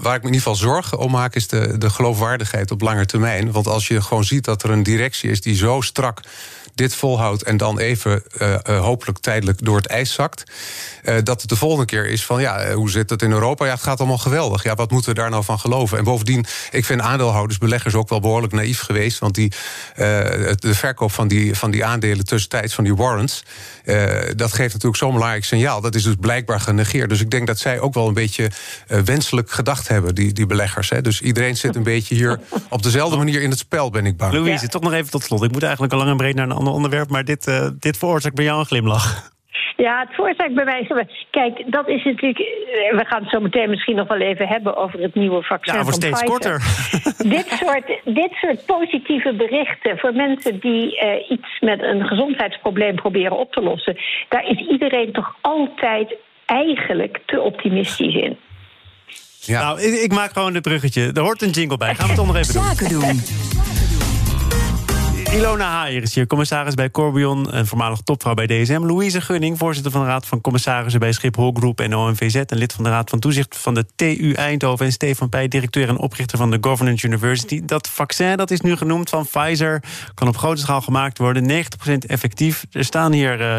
waar 0.00 0.16
ik 0.16 0.22
me 0.22 0.28
in 0.28 0.34
ieder 0.34 0.34
geval 0.34 0.54
zorgen 0.54 0.98
om 0.98 1.10
maak... 1.10 1.34
is 1.34 1.48
de, 1.48 1.78
de 1.78 1.90
geloofwaardigheid 1.90 2.70
op 2.70 2.80
lange 2.80 3.06
termijn. 3.06 3.52
Want 3.52 3.66
als 3.66 3.88
je 3.88 4.02
gewoon 4.02 4.24
ziet 4.24 4.44
dat 4.44 4.62
er 4.62 4.70
een 4.70 4.82
directie 4.82 5.30
is 5.30 5.40
die 5.40 5.56
zo 5.56 5.80
strak 5.80 6.20
dit 6.78 6.94
volhoudt 6.94 7.42
en 7.42 7.56
dan 7.56 7.78
even 7.78 8.22
uh, 8.40 8.54
uh, 8.68 8.80
hopelijk 8.80 9.18
tijdelijk 9.18 9.64
door 9.64 9.76
het 9.76 9.86
ijs 9.86 10.12
zakt. 10.12 10.44
Uh, 11.04 11.14
dat 11.22 11.40
het 11.40 11.50
de 11.50 11.56
volgende 11.56 11.84
keer 11.84 12.06
is 12.06 12.24
van 12.24 12.40
ja, 12.40 12.72
hoe 12.72 12.90
zit 12.90 13.10
het 13.10 13.22
in 13.22 13.30
Europa? 13.30 13.64
Ja, 13.64 13.72
het 13.72 13.82
gaat 13.82 13.98
allemaal 13.98 14.18
geweldig. 14.18 14.62
Ja, 14.62 14.74
wat 14.74 14.90
moeten 14.90 15.10
we 15.10 15.20
daar 15.20 15.30
nou 15.30 15.44
van 15.44 15.58
geloven? 15.58 15.98
En 15.98 16.04
bovendien, 16.04 16.46
ik 16.70 16.84
vind 16.84 17.00
aandeelhouders, 17.00 17.58
beleggers 17.58 17.94
ook 17.94 18.08
wel 18.08 18.20
behoorlijk 18.20 18.52
naïef 18.52 18.80
geweest. 18.80 19.18
Want 19.18 19.34
die, 19.34 19.52
de 19.94 20.74
verkoop 20.74 21.12
van 21.12 21.28
die, 21.28 21.54
van 21.54 21.70
die 21.70 21.84
aandelen 21.84 22.24
tussentijds, 22.24 22.74
van 22.74 22.84
die 22.84 22.94
warrants, 22.94 23.44
dat 24.36 24.52
geeft 24.52 24.72
natuurlijk 24.72 24.96
zo'n 24.96 25.12
belangrijk 25.12 25.44
signaal. 25.44 25.80
Dat 25.80 25.94
is 25.94 26.02
dus 26.02 26.14
blijkbaar 26.20 26.60
genegeerd. 26.60 27.08
Dus 27.08 27.20
ik 27.20 27.30
denk 27.30 27.46
dat 27.46 27.58
zij 27.58 27.80
ook 27.80 27.94
wel 27.94 28.08
een 28.08 28.14
beetje 28.14 28.50
wenselijk 28.86 29.50
gedacht 29.50 29.88
hebben, 29.88 30.14
die, 30.14 30.32
die 30.32 30.46
beleggers. 30.46 30.90
Hè. 30.90 31.00
Dus 31.00 31.20
iedereen 31.20 31.56
zit 31.56 31.76
een 31.76 31.82
beetje 31.82 32.14
hier 32.14 32.40
op 32.68 32.82
dezelfde 32.82 33.16
manier 33.16 33.42
in 33.42 33.50
het 33.50 33.58
spel, 33.58 33.90
ben 33.90 34.06
ik 34.06 34.16
bang. 34.16 34.32
Louise, 34.32 34.64
ja. 34.64 34.68
toch 34.68 34.82
nog 34.82 34.92
even 34.92 35.10
tot 35.10 35.22
slot. 35.22 35.42
Ik 35.42 35.52
moet 35.52 35.62
eigenlijk 35.62 35.92
al 35.92 35.98
lang 35.98 36.10
en 36.10 36.16
breed 36.16 36.34
naar 36.34 36.44
een 36.44 36.52
ander 36.52 36.67
onderwerp, 36.72 37.10
maar 37.10 37.24
dit, 37.24 37.46
uh, 37.46 37.68
dit 37.78 37.96
veroorzaakt 37.98 38.34
bij 38.34 38.44
jou 38.44 38.58
een 38.58 38.66
glimlach. 38.66 39.30
Ja, 39.76 40.00
het 40.00 40.14
veroorzaakt 40.14 40.54
bij 40.54 40.64
mij. 40.64 41.08
Kijk, 41.30 41.64
dat 41.66 41.88
is 41.88 42.04
natuurlijk. 42.04 42.38
We 42.90 43.04
gaan 43.06 43.22
het 43.22 43.30
zo 43.30 43.40
meteen 43.40 43.70
misschien 43.70 43.96
nog 43.96 44.08
wel 44.08 44.20
even 44.20 44.48
hebben 44.48 44.76
over 44.76 45.00
het 45.00 45.14
nieuwe 45.14 45.42
vaccin. 45.42 45.74
Ja, 45.74 45.82
voor 45.82 45.92
steeds 45.92 46.20
Pfizer. 46.20 46.28
korter. 46.28 46.58
dit, 47.36 47.46
soort, 47.46 47.86
dit 48.04 48.32
soort 48.32 48.66
positieve 48.66 49.34
berichten 49.34 49.98
voor 49.98 50.12
mensen 50.12 50.60
die 50.60 51.04
uh, 51.04 51.30
iets 51.30 51.60
met 51.60 51.82
een 51.82 52.06
gezondheidsprobleem 52.06 52.94
proberen 52.94 53.38
op 53.38 53.52
te 53.52 53.60
lossen. 53.60 53.96
Daar 54.28 54.48
is 54.48 54.68
iedereen 54.68 55.12
toch 55.12 55.36
altijd 55.40 56.16
eigenlijk 56.46 57.18
te 57.26 57.40
optimistisch 57.40 58.14
in. 58.14 58.36
Ja. 59.40 59.60
Nou, 59.60 59.80
ik, 59.80 59.94
ik, 59.94 60.12
maak 60.12 60.32
gewoon 60.32 60.52
dit 60.52 60.62
bruggetje. 60.62 61.10
Er 61.12 61.22
hoort 61.22 61.42
een 61.42 61.50
jingle 61.50 61.76
bij. 61.76 61.94
Gaan 61.94 61.96
we 61.96 62.12
het 62.12 62.16
toch 62.16 62.26
nog 62.26 62.36
even 62.36 62.54
doen. 62.54 62.62
Zaken 62.62 62.88
doen. 62.88 63.57
Ilona 65.32 65.70
Haier 65.70 66.02
is 66.02 66.14
hier, 66.14 66.26
commissaris 66.26 66.74
bij 66.74 66.90
Corbion, 66.90 67.56
een 67.56 67.66
voormalig 67.66 68.00
topvrouw 68.00 68.34
bij 68.34 68.46
DSM. 68.46 68.84
Louise 68.84 69.20
Gunning, 69.20 69.58
voorzitter 69.58 69.92
van 69.92 70.00
de 70.00 70.06
Raad 70.06 70.26
van 70.26 70.40
Commissarissen 70.40 71.00
bij 71.00 71.12
Schiphol 71.12 71.52
Groep 71.52 71.80
en 71.80 71.94
OMVZ... 71.94 72.34
en 72.34 72.56
lid 72.56 72.72
van 72.72 72.84
de 72.84 72.90
Raad 72.90 73.10
van 73.10 73.18
Toezicht 73.18 73.56
van 73.56 73.74
de 73.74 73.86
TU 73.96 74.32
Eindhoven... 74.32 74.86
en 74.86 74.92
Stefan 74.92 75.28
Pij, 75.28 75.48
directeur 75.48 75.88
en 75.88 75.98
oprichter 75.98 76.38
van 76.38 76.50
de 76.50 76.58
Governance 76.60 77.06
University. 77.06 77.62
Dat 77.64 77.88
vaccin, 77.88 78.36
dat 78.36 78.50
is 78.50 78.60
nu 78.60 78.76
genoemd 78.76 79.08
van 79.08 79.26
Pfizer, 79.26 79.82
kan 80.14 80.28
op 80.28 80.36
grote 80.36 80.60
schaal 80.60 80.80
gemaakt 80.80 81.18
worden. 81.18 81.64
90% 81.64 81.92
effectief. 82.06 82.64
Er 82.72 82.84
staan 82.84 83.12
hier 83.12 83.40
uh, 83.40 83.56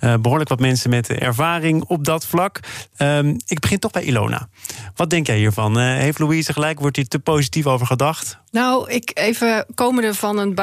uh, 0.00 0.14
behoorlijk 0.20 0.48
wat 0.50 0.60
mensen 0.60 0.90
met 0.90 1.08
ervaring 1.08 1.84
op 1.84 2.04
dat 2.04 2.26
vlak. 2.26 2.60
Um, 2.98 3.36
ik 3.46 3.60
begin 3.60 3.78
toch 3.78 3.90
bij 3.90 4.02
Ilona. 4.02 4.48
Wat 4.94 5.10
denk 5.10 5.26
jij 5.26 5.36
hiervan? 5.36 5.78
Uh, 5.78 5.84
heeft 5.84 6.18
Louise 6.18 6.52
gelijk? 6.52 6.80
Wordt 6.80 6.96
hier 6.96 7.08
te 7.08 7.18
positief 7.18 7.66
over 7.66 7.86
gedacht? 7.86 8.40
Nou, 8.50 8.90
ik 8.90 9.10
even 9.14 9.66
komende 9.74 10.14
van 10.14 10.38
een 10.38 10.54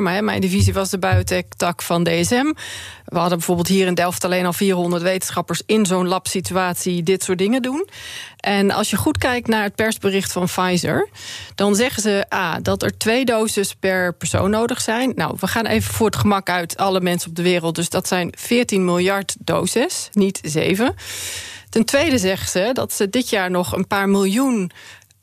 Hè. 0.00 0.22
Mijn 0.22 0.40
divisie 0.40 0.72
was 0.72 0.90
de 0.90 0.98
biotech-tak 0.98 1.82
van 1.82 2.04
DSM. 2.04 2.52
We 3.04 3.18
hadden 3.18 3.38
bijvoorbeeld 3.38 3.68
hier 3.68 3.86
in 3.86 3.94
Delft 3.94 4.24
alleen 4.24 4.46
al 4.46 4.52
400 4.52 5.02
wetenschappers 5.02 5.62
in 5.66 5.86
zo'n 5.86 6.08
labsituatie 6.08 7.02
dit 7.02 7.22
soort 7.22 7.38
dingen 7.38 7.62
doen. 7.62 7.88
En 8.36 8.70
als 8.70 8.90
je 8.90 8.96
goed 8.96 9.18
kijkt 9.18 9.48
naar 9.48 9.62
het 9.62 9.74
persbericht 9.74 10.32
van 10.32 10.46
Pfizer, 10.46 11.08
dan 11.54 11.74
zeggen 11.74 12.02
ze 12.02 12.24
ah, 12.28 12.54
dat 12.62 12.82
er 12.82 12.98
twee 12.98 13.24
doses 13.24 13.74
per 13.74 14.14
persoon 14.14 14.50
nodig 14.50 14.80
zijn. 14.80 15.12
Nou, 15.14 15.36
we 15.40 15.46
gaan 15.46 15.66
even 15.66 15.94
voor 15.94 16.06
het 16.06 16.16
gemak 16.16 16.48
uit 16.48 16.76
alle 16.76 17.00
mensen 17.00 17.30
op 17.30 17.36
de 17.36 17.42
wereld. 17.42 17.74
Dus 17.74 17.88
dat 17.88 18.08
zijn 18.08 18.32
14 18.38 18.84
miljard 18.84 19.36
doses, 19.38 20.08
niet 20.12 20.40
7. 20.42 20.94
Ten 21.72 21.84
tweede 21.84 22.18
zeggen 22.18 22.48
ze 22.48 22.70
dat 22.72 22.92
ze 22.92 23.10
dit 23.10 23.30
jaar 23.30 23.50
nog 23.50 23.72
een 23.72 23.86
paar 23.86 24.08
miljoen 24.08 24.70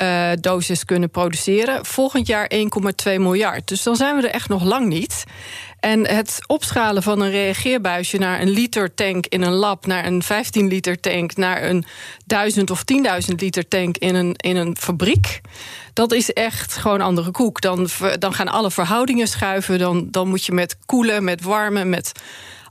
uh, 0.01 0.29
doses 0.39 0.85
kunnen 0.85 1.09
produceren. 1.09 1.85
Volgend 1.85 2.27
jaar 2.27 2.51
1,2 2.53 2.59
miljard. 3.03 3.67
Dus 3.67 3.83
dan 3.83 3.95
zijn 3.95 4.15
we 4.15 4.27
er 4.27 4.33
echt 4.33 4.49
nog 4.49 4.63
lang 4.63 4.87
niet. 4.87 5.23
En 5.79 6.07
het 6.07 6.39
opschalen 6.47 7.03
van 7.03 7.21
een 7.21 7.31
reageerbuisje 7.31 8.17
naar 8.17 8.41
een 8.41 8.49
liter 8.49 8.93
tank 8.93 9.25
in 9.25 9.41
een 9.41 9.53
lab, 9.53 9.85
naar 9.85 10.05
een 10.05 10.23
15 10.23 10.67
liter 10.67 10.99
tank, 10.99 11.35
naar 11.35 11.63
een 11.63 11.85
1000 12.25 12.69
of 12.69 12.83
10.000 13.29 13.35
liter 13.35 13.67
tank 13.67 13.97
in 13.97 14.15
een, 14.15 14.33
in 14.35 14.55
een 14.55 14.77
fabriek. 14.79 15.41
Dat 15.93 16.11
is 16.11 16.33
echt 16.33 16.77
gewoon 16.77 17.01
andere 17.01 17.31
koek. 17.31 17.61
Dan, 17.61 17.89
dan 18.19 18.33
gaan 18.33 18.47
alle 18.47 18.71
verhoudingen 18.71 19.27
schuiven. 19.27 19.79
Dan, 19.79 20.07
dan 20.11 20.27
moet 20.27 20.45
je 20.45 20.51
met 20.51 20.77
koelen, 20.85 21.23
met 21.23 21.41
warmen, 21.41 21.89
met 21.89 22.11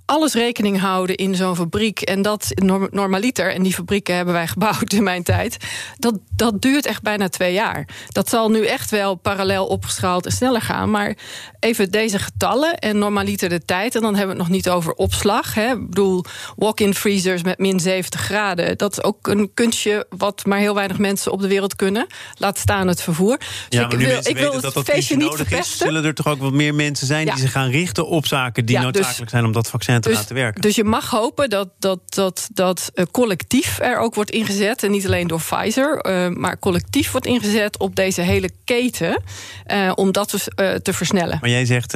alles 0.08 0.34
rekening 0.34 0.80
houden 0.80 1.16
in 1.16 1.34
zo'n 1.34 1.56
fabriek. 1.56 2.00
En 2.00 2.22
dat 2.22 2.52
normaliter, 2.90 3.52
en 3.54 3.62
die 3.62 3.74
fabrieken 3.74 4.14
hebben 4.14 4.34
wij 4.34 4.46
gebouwd 4.56 4.92
in 4.92 5.02
mijn 5.02 5.22
tijd. 5.22 5.56
Dat, 5.98 6.18
dat 6.36 6.62
duurt 6.62 6.86
echt 6.86 7.02
bijna 7.02 7.28
twee 7.28 7.52
jaar. 7.52 7.88
Dat 8.08 8.28
zal 8.28 8.50
nu 8.50 8.66
echt 8.66 8.90
wel 8.90 9.14
parallel 9.14 9.66
opgeschaald 9.66 10.26
en 10.26 10.32
sneller 10.32 10.62
gaan. 10.62 10.90
Maar 10.90 11.16
even 11.60 11.90
deze 11.90 12.18
getallen 12.18 12.78
en 12.78 12.98
normaliter 12.98 13.48
de 13.48 13.64
tijd. 13.64 13.94
En 13.94 14.00
dan 14.00 14.14
hebben 14.14 14.36
we 14.36 14.42
het 14.42 14.50
nog 14.50 14.56
niet 14.56 14.70
over 14.70 14.92
opslag. 14.92 15.54
Hè. 15.54 15.72
Ik 15.72 15.88
bedoel, 15.88 16.24
walk-in 16.56 16.94
freezers 16.94 17.42
met 17.42 17.58
min 17.58 17.80
70 17.80 18.20
graden. 18.20 18.78
Dat 18.78 18.92
is 18.92 19.02
ook 19.02 19.26
een 19.26 19.50
kunstje 19.54 20.06
wat 20.16 20.44
maar 20.46 20.58
heel 20.58 20.74
weinig 20.74 20.98
mensen 20.98 21.32
op 21.32 21.40
de 21.40 21.48
wereld 21.48 21.76
kunnen. 21.76 22.06
Laat 22.34 22.58
staan 22.58 22.88
het 22.88 23.02
vervoer. 23.02 23.38
Dus 23.38 23.48
ja, 23.68 23.80
maar 23.82 23.92
ik 23.92 23.98
nu 23.98 24.04
wil, 24.04 24.14
mensen 24.14 24.30
ik 24.30 24.36
wil 24.38 24.46
weten 24.46 24.62
dat 24.62 24.74
het 24.74 24.84
dat 24.84 24.94
feestje 24.94 25.16
kunstje 25.16 25.38
niet 25.38 25.48
nodig 25.48 25.72
is... 25.72 25.76
zullen 25.76 26.04
er 26.04 26.14
toch 26.14 26.26
ook 26.26 26.38
wat 26.38 26.52
meer 26.52 26.74
mensen 26.74 27.06
zijn 27.06 27.26
Ja. 27.26 27.32
die 27.32 27.42
zich 27.42 27.52
gaan 27.52 27.70
richten 27.70 28.06
op 28.06 28.26
zaken... 28.26 28.64
die 28.64 28.76
Ja, 28.76 28.82
dus- 28.82 28.92
noodzakelijk 28.92 29.30
zijn 29.30 29.44
om 29.44 29.52
dat 29.52 29.68
vaccin 29.68 29.97
te 30.00 30.10
laten 30.12 30.34
werken. 30.34 30.60
Dus 30.60 30.76
je 30.76 30.84
mag 30.84 31.10
hopen 31.10 31.50
dat 31.50 31.68
dat, 31.78 32.00
dat, 32.06 32.48
dat 32.52 32.90
uh, 32.94 33.04
collectief 33.10 33.78
er 33.78 33.98
ook 33.98 34.14
wordt 34.14 34.30
ingezet. 34.30 34.82
En 34.82 34.90
niet 34.90 35.06
alleen 35.06 35.26
door 35.26 35.40
Pfizer, 35.40 36.06
uh, 36.06 36.28
maar 36.36 36.58
collectief 36.58 37.10
wordt 37.10 37.26
ingezet 37.26 37.78
op 37.78 37.96
deze 37.96 38.20
hele 38.20 38.50
keten. 38.64 39.22
Uh, 39.72 39.92
om 39.94 40.12
dat 40.12 40.30
dus, 40.30 40.48
uh, 40.56 40.74
te 40.74 40.92
versnellen. 40.92 41.38
Maar 41.40 41.50
jij 41.50 41.64
zegt, 41.64 41.90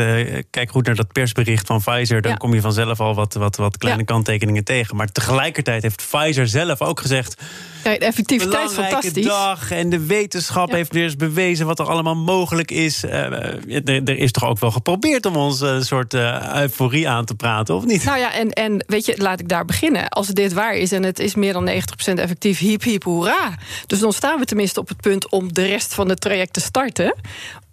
kijk 0.50 0.70
goed 0.70 0.86
naar 0.86 0.94
dat 0.94 1.12
persbericht 1.12 1.66
van 1.66 1.80
Pfizer... 1.80 2.20
dan 2.22 2.30
Ja. 2.30 2.36
kom 2.36 2.54
je 2.54 2.60
vanzelf 2.60 3.00
al 3.00 3.14
wat, 3.14 3.34
wat, 3.34 3.56
wat 3.56 3.78
kleine 3.78 4.00
Ja. 4.00 4.06
kanttekeningen 4.06 4.64
tegen. 4.64 4.96
Maar 4.96 5.12
tegelijkertijd 5.12 5.82
heeft 5.82 6.02
Pfizer 6.10 6.48
zelf 6.48 6.80
ook 6.80 7.00
gezegd... 7.00 7.42
Ja, 7.84 7.90
de 7.90 7.98
effectiviteit 7.98 8.70
is 8.70 8.76
fantastisch. 8.76 9.24
dag 9.24 9.70
en 9.70 9.90
de 9.90 10.06
wetenschap 10.06 10.68
Ja. 10.70 10.76
heeft 10.76 10.92
weer 10.92 11.04
eens 11.04 11.16
bewezen... 11.16 11.66
wat 11.66 11.78
er 11.78 11.86
allemaal 11.86 12.16
mogelijk 12.16 12.70
is. 12.70 13.02
Er, 13.02 14.08
is 14.08 14.32
toch 14.32 14.44
ook 14.44 14.58
wel 14.58 14.70
geprobeerd 14.70 15.26
om 15.26 15.36
ons 15.36 15.60
een 15.60 15.84
soort 15.84 16.14
euforie 16.54 17.08
aan 17.08 17.24
te 17.24 17.34
praten, 17.34 17.74
of 17.74 17.84
niet? 17.84 17.91
Nou 18.04 18.18
ja, 18.18 18.32
en, 18.34 18.50
en 18.50 18.84
weet 18.86 19.06
je, 19.06 19.14
laat 19.16 19.40
ik 19.40 19.48
daar 19.48 19.64
beginnen. 19.64 20.08
Als 20.08 20.26
dit 20.26 20.52
waar 20.52 20.74
is 20.74 20.92
en 20.92 21.02
het 21.02 21.18
is 21.18 21.34
meer 21.34 21.52
dan 21.52 21.68
90% 21.68 21.72
effectief, 22.14 22.58
hiep 22.58 22.82
hiep 22.82 23.04
hoera. 23.04 23.54
Dus 23.86 23.98
dan 23.98 24.12
staan 24.12 24.38
we 24.38 24.44
tenminste 24.44 24.80
op 24.80 24.88
het 24.88 25.00
punt 25.00 25.28
om 25.28 25.52
de 25.52 25.66
rest 25.66 25.94
van 25.94 26.08
het 26.08 26.20
traject 26.20 26.52
te 26.52 26.60
starten. 26.60 27.14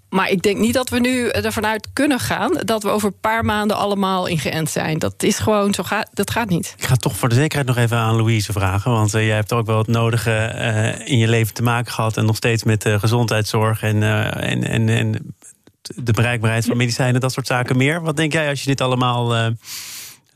Maar 0.09 0.29
ik 0.29 0.41
denk 0.41 0.57
niet 0.57 0.73
dat 0.73 0.89
we 0.89 0.99
nu 0.99 1.27
ervan 1.27 1.65
uit 1.65 1.87
kunnen 1.93 2.19
gaan 2.19 2.51
dat 2.65 2.83
we 2.83 2.89
over 2.89 3.07
een 3.07 3.19
paar 3.21 3.45
maanden 3.45 3.77
allemaal 3.77 4.27
ingeënt 4.27 4.69
zijn. 4.69 4.99
Dat 4.99 5.23
is 5.23 5.39
gewoon 5.39 5.73
zo 5.73 5.83
gaat, 5.83 6.09
dat 6.13 6.31
gaat 6.31 6.49
niet. 6.49 6.73
Ik 6.77 6.85
ga 6.85 6.95
toch 6.95 7.15
voor 7.15 7.29
de 7.29 7.35
zekerheid 7.35 7.67
nog 7.67 7.77
even 7.77 7.97
aan 7.97 8.15
Louise 8.15 8.51
vragen. 8.51 8.91
Want 8.91 9.15
uh, 9.15 9.25
jij 9.25 9.35
hebt 9.35 9.53
ook 9.53 9.65
wel 9.65 9.77
het 9.77 9.87
nodige 9.87 10.53
uh, 10.55 11.07
in 11.07 11.17
je 11.17 11.27
leven 11.27 11.53
te 11.53 11.63
maken 11.63 11.93
gehad. 11.93 12.17
En 12.17 12.25
nog 12.25 12.35
steeds 12.35 12.63
met 12.63 12.85
uh, 12.85 12.99
gezondheidszorg 12.99 13.81
en, 13.81 14.03
en, 14.33 14.63
en, 14.63 14.89
en 14.89 15.35
de 15.95 16.11
bereikbaarheid 16.11 16.65
van 16.65 16.77
medicijnen, 16.77 17.21
dat 17.21 17.33
soort 17.33 17.47
zaken 17.47 17.77
meer. 17.77 18.01
Wat 18.01 18.17
denk 18.17 18.33
jij 18.33 18.49
als 18.49 18.59
je 18.59 18.67
dit 18.67 18.81
allemaal 18.81 19.53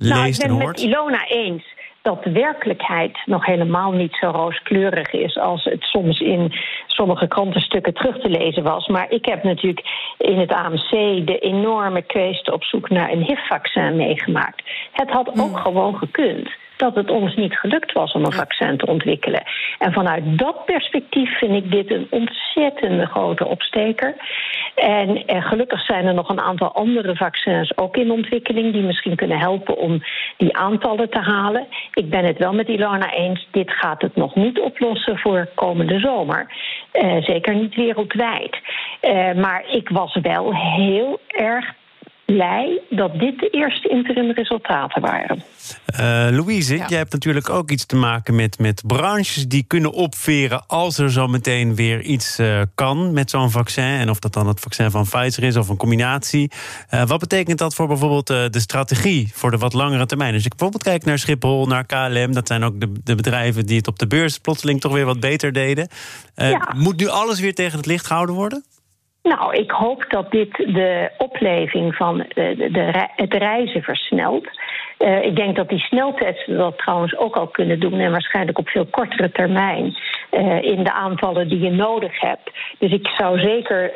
Nou, 0.10 0.28
ik 0.28 0.38
ben 0.38 0.50
en 0.50 0.56
het 0.56 0.68
met 0.68 0.80
Ilona 0.80 1.28
eens 1.28 1.74
dat 2.02 2.24
de 2.24 2.32
werkelijkheid 2.32 3.18
nog 3.26 3.46
helemaal 3.46 3.92
niet 3.92 4.16
zo 4.20 4.30
rooskleurig 4.30 5.12
is 5.12 5.38
als 5.38 5.64
het 5.64 5.84
soms 5.84 6.20
in 6.20 6.52
sommige 6.88 7.28
krantenstukken 7.28 7.94
terug 7.94 8.20
te 8.20 8.30
lezen 8.30 8.64
was. 8.64 8.88
Maar 8.88 9.12
ik 9.12 9.26
heb 9.26 9.44
natuurlijk 9.44 9.88
in 10.18 10.40
het 10.40 10.52
AMC 10.52 10.90
de 11.28 11.38
enorme 11.40 12.02
kwestie 12.02 12.54
op 12.54 12.64
zoek 12.64 12.90
naar 12.90 13.12
een 13.12 13.24
HIV-vaccin 13.24 13.96
meegemaakt. 13.96 14.64
Het 14.92 15.10
had 15.10 15.40
ook 15.40 15.60
gewoon 15.60 15.98
gekund 15.98 16.50
dat 16.84 16.96
het 16.96 17.12
ons 17.12 17.36
niet 17.36 17.56
gelukt 17.58 17.92
was 17.92 18.12
om 18.12 18.26
een 18.26 18.32
vaccin 18.32 18.78
te 18.78 18.86
ontwikkelen. 18.86 19.44
En 19.80 19.94
vanuit 19.94 20.24
dat 20.38 20.66
perspectief 20.66 21.38
vind 21.38 21.56
ik 21.64 21.72
dit 21.72 21.92
een 21.92 22.08
ontzettende 22.10 23.06
grote 23.06 23.46
opsteker. 23.48 24.16
En 24.76 25.26
eh, 25.26 25.46
gelukkig 25.46 25.86
zijn 25.86 26.06
er 26.06 26.14
nog 26.14 26.30
een 26.30 26.42
aantal 26.42 26.74
andere 26.74 27.16
vaccins 27.16 27.78
ook 27.78 27.98
in 27.98 28.12
ontwikkeling 28.12 28.74
die 28.74 28.82
misschien 28.82 29.16
kunnen 29.16 29.40
helpen 29.40 29.78
om 29.78 30.04
die 30.38 30.58
aantallen 30.58 31.10
te 31.10 31.20
halen. 31.20 31.68
Ik 31.94 32.10
ben 32.10 32.26
het 32.26 32.38
wel 32.38 32.54
met 32.54 32.68
Ilona 32.68 33.12
eens, 33.12 33.48
dit 33.52 33.72
gaat 33.72 34.02
het 34.02 34.16
nog 34.16 34.36
niet 34.36 34.60
oplossen 34.60 35.18
voor 35.18 35.50
komende 35.56 36.00
zomer. 36.00 36.52
Uh, 36.94 37.24
zeker 37.24 37.56
niet 37.56 37.76
wereldwijd. 37.76 38.58
Uh, 39.02 39.34
maar 39.34 39.64
ik 39.68 39.90
was 39.90 40.18
wel 40.22 40.56
heel 40.56 41.20
erg 41.28 41.74
blij 42.34 42.82
dat 42.90 43.20
dit 43.20 43.40
de 43.40 43.50
eerste 43.50 43.90
interim 43.90 44.32
resultaten 44.32 45.02
waren. 45.02 45.44
Uh, 46.00 46.28
Louise, 46.38 46.78
jij 46.78 46.98
hebt 46.98 47.12
natuurlijk 47.12 47.50
ook 47.50 47.72
iets 47.72 47.86
te 47.86 47.96
maken 47.96 48.36
met, 48.36 48.60
met 48.60 48.84
branches 48.88 49.48
die 49.48 49.64
kunnen 49.68 49.92
opveren 49.92 50.64
als 50.68 50.98
er 50.98 51.12
zo 51.12 51.28
meteen 51.28 51.76
weer 51.76 52.02
iets 52.02 52.40
uh, 52.40 52.62
kan 52.76 53.14
met 53.14 53.30
zo'n 53.30 53.52
vaccin. 53.52 53.84
En 53.84 54.10
of 54.10 54.20
dat 54.20 54.34
dan 54.34 54.48
het 54.48 54.60
vaccin 54.60 54.92
van 54.92 55.04
Pfizer 55.04 55.44
is 55.44 55.58
of 55.58 55.70
een 55.70 55.78
combinatie. 55.78 56.52
Uh, 56.94 57.06
wat 57.06 57.20
betekent 57.20 57.58
dat 57.58 57.76
voor 57.76 57.88
bijvoorbeeld 57.88 58.28
de 58.28 58.60
strategie 58.60 59.32
voor 59.34 59.52
de 59.52 59.58
wat 59.58 59.74
langere 59.74 60.06
termijn? 60.06 60.34
Als 60.34 60.46
ik 60.46 60.50
bijvoorbeeld 60.50 60.84
kijk 60.84 61.06
naar 61.06 61.20
Schiphol, 61.20 61.66
naar 61.66 61.86
KLM, 61.86 62.34
dat 62.34 62.48
zijn 62.48 62.64
ook 62.64 62.80
de, 62.80 62.92
de 63.04 63.16
bedrijven 63.16 63.66
die 63.66 63.78
het 63.78 63.88
op 63.88 64.00
de 64.00 64.08
beurs 64.08 64.38
plotseling 64.38 64.82
toch 64.82 64.94
weer 64.94 65.06
wat 65.06 65.20
beter 65.20 65.52
deden. 65.52 65.88
Ja. 66.36 66.74
Moet 66.76 67.00
nu 67.00 67.08
alles 67.08 67.40
weer 67.40 67.54
tegen 67.54 67.78
het 67.78 67.86
licht 67.86 68.06
gehouden 68.06 68.36
worden? 68.36 68.64
Nou, 69.24 69.56
ik 69.56 69.72
hoop 69.72 70.06
dat 70.10 70.32
dit 70.32 70.56
de 70.56 71.12
opleving 71.18 71.96
van 71.96 72.18
de, 72.18 72.70
de, 72.72 73.08
het 73.16 73.34
reizen 73.34 73.82
versnelt. 73.82 74.48
Uh, 75.00 75.24
ik 75.24 75.36
denk 75.36 75.56
dat 75.56 75.70
die 75.70 75.80
sneltesten 75.80 76.58
dat 76.58 76.78
trouwens 76.78 77.18
ook 77.18 77.36
al 77.36 77.48
kunnen 77.48 77.80
doen 77.80 78.00
en 78.00 78.12
waarschijnlijk 78.12 78.58
op 78.58 78.70
veel 78.70 78.86
kortere 78.86 79.32
termijn 79.32 79.98
uh, 80.32 80.62
in 80.62 80.84
de 80.84 80.94
aantallen 80.94 81.48
die 81.48 81.60
je 81.60 81.72
nodig 81.72 82.20
hebt. 82.20 82.52
Dus 82.80 82.92
ik 82.92 83.08
zou 83.08 83.40
zeker 83.40 83.92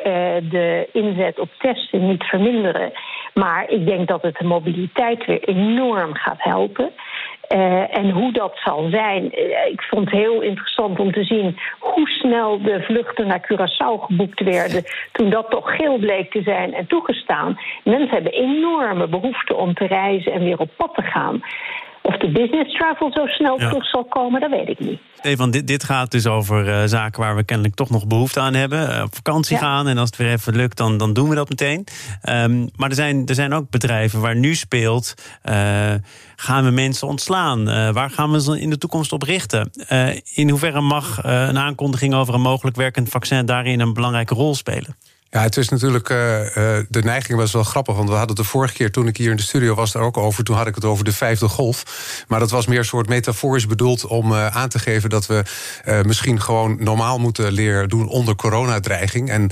de 0.50 0.88
inzet 0.92 1.38
op 1.38 1.48
testen 1.58 2.08
niet 2.08 2.24
verminderen. 2.24 2.92
Maar 3.34 3.70
ik 3.70 3.86
denk 3.86 4.08
dat 4.08 4.22
het 4.22 4.36
de 4.36 4.44
mobiliteit 4.44 5.26
weer 5.26 5.42
enorm 5.42 6.14
gaat 6.14 6.42
helpen. 6.42 6.92
Uh, 7.54 7.96
en 7.96 8.10
hoe 8.10 8.32
dat 8.32 8.58
zal 8.64 8.88
zijn. 8.90 9.22
Uh, 9.24 9.66
ik 9.70 9.82
vond 9.82 10.10
het 10.10 10.20
heel 10.20 10.40
interessant 10.40 10.98
om 10.98 11.12
te 11.12 11.24
zien 11.24 11.58
hoe 11.78 12.08
snel 12.08 12.62
de 12.62 12.82
vluchten 12.82 13.26
naar 13.26 13.48
Curaçao 13.52 14.04
geboekt 14.04 14.40
werden. 14.40 14.84
toen 15.12 15.30
dat 15.30 15.50
toch 15.50 15.76
geel 15.76 15.98
bleek 15.98 16.30
te 16.30 16.42
zijn 16.42 16.74
en 16.74 16.86
toegestaan. 16.86 17.58
Mensen 17.84 18.14
hebben 18.14 18.32
enorme 18.32 19.08
behoefte 19.08 19.56
om 19.56 19.74
te 19.74 19.86
reizen 19.86 20.32
en 20.32 20.44
weer 20.44 20.58
op 20.58 20.70
pad 20.76 20.94
te 20.94 21.02
gaan. 21.02 21.42
Of 22.08 22.16
de 22.16 22.32
business 22.32 22.76
travel 22.76 23.10
zo 23.12 23.26
snel 23.26 23.60
ja. 23.60 23.68
terug 23.68 23.88
zal 23.88 24.04
komen, 24.04 24.40
dat 24.40 24.50
weet 24.50 24.68
ik 24.68 24.78
niet. 24.78 25.00
Stefan, 25.14 25.50
dit, 25.50 25.66
dit 25.66 25.84
gaat 25.84 26.10
dus 26.10 26.26
over 26.26 26.68
uh, 26.68 26.82
zaken 26.84 27.20
waar 27.20 27.36
we 27.36 27.44
kennelijk 27.44 27.74
toch 27.74 27.90
nog 27.90 28.06
behoefte 28.06 28.40
aan 28.40 28.54
hebben. 28.54 28.90
Uh, 28.90 29.02
op 29.02 29.14
vakantie 29.14 29.56
ja. 29.56 29.62
gaan 29.62 29.88
en 29.88 29.98
als 29.98 30.08
het 30.08 30.18
weer 30.18 30.32
even 30.32 30.56
lukt, 30.56 30.76
dan, 30.76 30.98
dan 30.98 31.12
doen 31.12 31.28
we 31.28 31.34
dat 31.34 31.48
meteen. 31.48 31.86
Um, 32.28 32.68
maar 32.76 32.88
er 32.88 32.94
zijn, 32.94 33.26
er 33.26 33.34
zijn 33.34 33.52
ook 33.52 33.70
bedrijven 33.70 34.20
waar 34.20 34.36
nu 34.36 34.54
speelt... 34.54 35.14
Uh, 35.44 35.54
gaan 36.36 36.64
we 36.64 36.70
mensen 36.70 37.08
ontslaan? 37.08 37.64
waar 37.92 38.10
gaan 38.10 38.30
we 38.30 38.40
ze 38.40 38.60
in 38.60 38.70
de 38.70 38.78
toekomst 38.78 39.12
op 39.12 39.22
richten? 39.22 39.70
in 40.34 40.50
hoeverre 40.50 40.80
mag 40.80 41.18
een 41.22 41.58
aankondiging 41.58 42.14
over 42.14 42.34
een 42.34 42.40
mogelijk 42.40 42.76
werkend 42.76 43.08
vaccin... 43.08 43.46
daarin 43.46 43.80
een 43.80 43.94
belangrijke 43.94 44.34
rol 44.34 44.54
spelen? 44.54 44.96
Ja, 45.30 45.42
het 45.42 45.56
is 45.56 45.68
natuurlijk. 45.68 46.08
Uh, 46.08 46.16
de 46.88 47.02
neiging 47.02 47.38
was 47.38 47.52
wel 47.52 47.62
grappig. 47.62 47.96
Want 47.96 48.08
we 48.08 48.14
hadden 48.14 48.36
het 48.36 48.44
de 48.44 48.50
vorige 48.50 48.74
keer 48.74 48.90
toen 48.90 49.06
ik 49.06 49.16
hier 49.16 49.30
in 49.30 49.36
de 49.36 49.42
studio 49.42 49.74
was 49.74 49.92
daar 49.92 50.02
ook 50.02 50.16
over. 50.16 50.44
Toen 50.44 50.56
had 50.56 50.66
ik 50.66 50.74
het 50.74 50.84
over 50.84 51.04
de 51.04 51.12
vijfde 51.12 51.48
golf. 51.48 51.82
Maar 52.28 52.38
dat 52.38 52.50
was 52.50 52.66
meer 52.66 52.78
een 52.78 52.84
soort 52.84 53.08
metaforisch 53.08 53.66
bedoeld 53.66 54.06
om 54.06 54.32
uh, 54.32 54.46
aan 54.46 54.68
te 54.68 54.78
geven 54.78 55.10
dat 55.10 55.26
we 55.26 55.42
uh, 55.86 56.02
misschien 56.02 56.40
gewoon 56.40 56.76
normaal 56.80 57.18
moeten 57.18 57.52
leren 57.52 57.88
doen 57.88 58.08
onder 58.08 58.34
coronadreiging. 58.34 59.30
En 59.30 59.50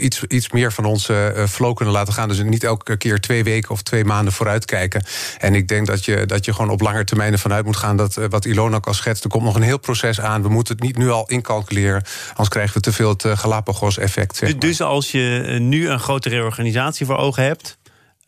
iets, 0.00 0.22
iets 0.22 0.50
meer 0.50 0.72
van 0.72 0.84
onze 0.84 1.46
flow 1.48 1.74
kunnen 1.74 1.94
laten 1.94 2.12
gaan. 2.12 2.28
Dus 2.28 2.42
niet 2.42 2.64
elke 2.64 2.96
keer 2.96 3.20
twee 3.20 3.44
weken 3.44 3.70
of 3.70 3.82
twee 3.82 4.04
maanden 4.04 4.32
vooruit 4.32 4.64
kijken. 4.64 5.04
En 5.38 5.54
ik 5.54 5.68
denk 5.68 5.86
dat 5.86 6.04
je, 6.04 6.26
dat 6.26 6.44
je 6.44 6.52
gewoon 6.52 6.70
op 6.70 6.80
lange 6.80 7.04
termijn 7.04 7.32
ervan 7.32 7.52
uit 7.52 7.64
moet 7.64 7.76
gaan 7.76 7.96
dat 7.96 8.14
wat 8.28 8.44
Ilona 8.44 8.76
ook 8.76 8.86
al 8.86 8.94
schetst. 8.94 9.24
Er 9.24 9.30
komt 9.30 9.44
nog 9.44 9.54
een 9.54 9.62
heel 9.62 9.78
proces 9.78 10.20
aan. 10.20 10.42
We 10.42 10.48
moeten 10.48 10.74
het 10.74 10.84
niet 10.84 10.96
nu 10.96 11.10
al 11.10 11.26
incalculeren. 11.26 12.02
Anders 12.28 12.48
krijgen 12.48 12.74
we 12.74 12.80
te 12.80 12.92
veel 12.92 13.08
het 13.08 13.24
Galapagos-effect. 13.26 14.36
Zeg 14.36 14.50
maar. 14.50 14.58
Dus 14.58 14.80
als 14.80 15.10
je 15.10 15.13
nu 15.58 15.88
een 15.88 16.00
grote 16.00 16.28
reorganisatie 16.28 17.06
voor 17.06 17.16
ogen 17.16 17.42
hebt, 17.42 17.78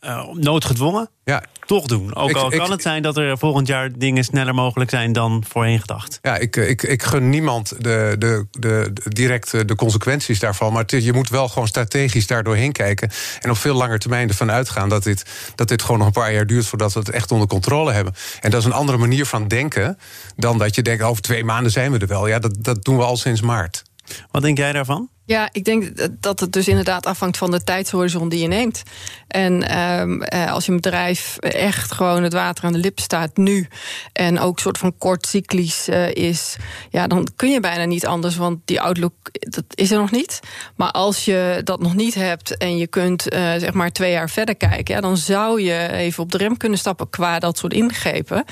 uh, 0.01 0.33
noodgedwongen, 0.33 1.09
ja. 1.23 1.43
toch 1.65 1.85
doen. 1.85 2.15
Ook 2.15 2.29
ik, 2.29 2.35
al 2.35 2.49
kan 2.49 2.61
ik, 2.61 2.69
het 2.71 2.81
zijn 2.81 3.01
dat 3.01 3.17
er 3.17 3.37
volgend 3.37 3.67
jaar 3.67 3.89
dingen 3.97 4.23
sneller 4.23 4.53
mogelijk 4.53 4.89
zijn 4.89 5.13
dan 5.13 5.43
voorheen 5.47 5.79
gedacht. 5.79 6.19
Ja, 6.21 6.37
ik, 6.37 6.55
ik, 6.55 6.83
ik 6.83 7.03
gun 7.03 7.29
niemand 7.29 7.69
de, 7.69 8.15
de, 8.17 8.45
de, 8.51 8.91
de 8.93 9.09
direct 9.09 9.67
de 9.67 9.75
consequenties 9.75 10.39
daarvan. 10.39 10.73
Maar 10.73 10.81
het, 10.81 11.03
je 11.03 11.13
moet 11.13 11.29
wel 11.29 11.47
gewoon 11.47 11.67
strategisch 11.67 12.27
daar 12.27 12.43
doorheen 12.43 12.71
kijken. 12.71 13.09
En 13.41 13.49
op 13.49 13.57
veel 13.57 13.75
langer 13.75 13.99
termijn 13.99 14.27
ervan 14.27 14.51
uitgaan 14.51 14.89
dat 14.89 15.03
dit, 15.03 15.25
dat 15.55 15.67
dit 15.67 15.81
gewoon 15.81 15.97
nog 15.97 16.07
een 16.07 16.13
paar 16.13 16.33
jaar 16.33 16.47
duurt 16.47 16.65
voordat 16.65 16.93
we 16.93 16.99
het 16.99 17.09
echt 17.09 17.31
onder 17.31 17.47
controle 17.47 17.91
hebben. 17.91 18.13
En 18.41 18.51
dat 18.51 18.59
is 18.59 18.65
een 18.65 18.73
andere 18.73 18.97
manier 18.97 19.25
van 19.25 19.47
denken 19.47 19.97
dan 20.35 20.57
dat 20.57 20.75
je 20.75 20.81
denkt: 20.81 21.03
over 21.03 21.21
twee 21.21 21.43
maanden 21.43 21.71
zijn 21.71 21.91
we 21.91 21.97
er 21.97 22.07
wel. 22.07 22.27
Ja, 22.27 22.39
dat, 22.39 22.55
dat 22.59 22.83
doen 22.83 22.97
we 22.97 23.03
al 23.03 23.17
sinds 23.17 23.41
maart. 23.41 23.83
Wat 24.31 24.41
denk 24.41 24.57
jij 24.57 24.71
daarvan? 24.71 25.09
Ja, 25.27 25.49
ik 25.51 25.63
denk 25.63 25.91
dat 26.19 26.39
het 26.39 26.53
dus 26.53 26.67
inderdaad 26.67 27.05
afhangt 27.05 27.37
van 27.37 27.51
de 27.51 27.63
tijdshorizon 27.63 28.29
die 28.29 28.39
je 28.39 28.47
neemt. 28.47 28.83
En 29.27 29.79
um, 29.79 30.23
als 30.23 30.65
je 30.65 30.71
een 30.71 30.81
bedrijf 30.81 31.37
echt 31.37 31.91
gewoon 31.91 32.23
het 32.23 32.33
water 32.33 32.63
aan 32.63 32.73
de 32.73 32.79
lippen 32.79 33.03
staat 33.03 33.37
nu... 33.37 33.67
en 34.13 34.39
ook 34.39 34.59
soort 34.59 34.77
van 34.77 34.97
kort 34.97 35.27
cyclisch 35.27 35.89
uh, 35.89 36.11
is... 36.11 36.55
ja, 36.89 37.07
dan 37.07 37.27
kun 37.35 37.51
je 37.51 37.59
bijna 37.59 37.85
niet 37.85 38.05
anders, 38.05 38.35
want 38.35 38.59
die 38.65 38.81
outlook 38.81 39.13
dat 39.31 39.63
is 39.69 39.91
er 39.91 39.99
nog 39.99 40.11
niet. 40.11 40.39
Maar 40.75 40.91
als 40.91 41.25
je 41.25 41.61
dat 41.63 41.81
nog 41.81 41.95
niet 41.95 42.13
hebt 42.13 42.57
en 42.57 42.77
je 42.77 42.87
kunt 42.87 43.33
uh, 43.33 43.39
zeg 43.39 43.73
maar 43.73 43.91
twee 43.91 44.11
jaar 44.11 44.29
verder 44.29 44.55
kijken... 44.55 44.95
Ja, 44.95 45.01
dan 45.01 45.17
zou 45.17 45.61
je 45.61 45.91
even 45.91 46.23
op 46.23 46.31
de 46.31 46.37
rem 46.37 46.57
kunnen 46.57 46.79
stappen 46.79 47.09
qua 47.09 47.39
dat 47.39 47.57
soort 47.57 47.73
ingrepen. 47.73 48.43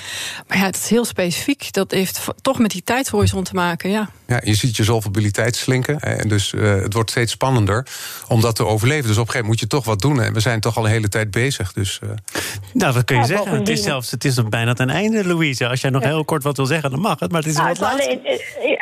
Maar 0.47 0.57
ja, 0.57 0.65
het 0.65 0.75
is 0.75 0.89
heel 0.89 1.05
specifiek. 1.05 1.73
Dat 1.73 1.91
heeft 1.91 2.27
toch 2.41 2.59
met 2.59 2.71
die 2.71 2.83
tijdshorizon 2.83 3.43
te 3.43 3.53
maken, 3.53 3.89
ja. 3.89 4.09
Ja, 4.27 4.41
je 4.43 4.53
ziet 4.53 4.75
je 4.75 4.83
solvabiliteit 4.83 5.55
slinken. 5.55 5.99
En 5.99 6.27
dus 6.27 6.53
het 6.65 6.93
wordt 6.93 7.09
steeds 7.09 7.31
spannender 7.31 7.87
om 8.27 8.41
dat 8.41 8.55
te 8.55 8.65
overleven. 8.65 9.07
Dus 9.07 9.17
op 9.17 9.25
een 9.25 9.31
gegeven 9.31 9.47
moment 9.47 9.47
moet 9.47 9.59
je 9.59 9.67
toch 9.67 9.85
wat 9.85 10.01
doen. 10.01 10.21
En 10.21 10.33
we 10.33 10.39
zijn 10.39 10.59
toch 10.59 10.77
al 10.77 10.85
een 10.85 10.91
hele 10.91 11.09
tijd 11.09 11.31
bezig. 11.31 11.73
Dus, 11.73 11.99
uh... 12.03 12.09
Nou, 12.73 12.93
dat 12.93 13.03
kun 13.03 13.15
je 13.15 13.21
ja, 13.21 13.27
zeggen. 13.27 13.57
Het 13.57 13.69
is 13.69 13.83
zelfs 13.83 14.11
het 14.11 14.25
is 14.25 14.43
bijna 14.43 14.73
ten 14.73 14.89
einde, 14.89 15.27
Louise. 15.27 15.67
Als 15.67 15.81
jij 15.81 15.89
nog 15.89 16.01
ja. 16.01 16.07
heel 16.07 16.25
kort 16.25 16.43
wat 16.43 16.57
wil 16.57 16.65
zeggen, 16.65 16.91
dan 16.91 16.99
mag 16.99 17.19
het. 17.19 17.31
Maar 17.31 17.41
het 17.41 17.49
is 17.49 17.57
nou, 17.57 17.67
wat 17.67 17.81
alleen, 17.81 18.19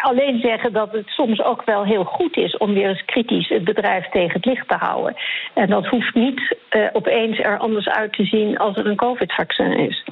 alleen 0.01 0.39
zeggen 0.39 0.73
dat 0.73 0.91
het 0.91 1.07
soms 1.07 1.43
ook 1.43 1.65
wel 1.65 1.85
heel 1.85 2.03
goed 2.03 2.37
is 2.37 2.57
om 2.57 2.73
weer 2.73 2.89
eens 2.89 3.05
kritisch 3.05 3.49
het 3.49 3.63
bedrijf 3.63 4.09
tegen 4.09 4.33
het 4.33 4.45
licht 4.45 4.67
te 4.67 4.75
houden. 4.75 5.15
En 5.53 5.69
dat 5.69 5.85
hoeft 5.87 6.15
niet 6.15 6.55
uh, 6.69 6.87
opeens 6.93 7.39
er 7.39 7.57
anders 7.57 7.87
uit 7.87 8.13
te 8.13 8.25
zien 8.25 8.57
als 8.57 8.77
er 8.77 8.85
een 8.85 8.95
COVID-vaccin 8.95 9.77
is. 9.77 10.03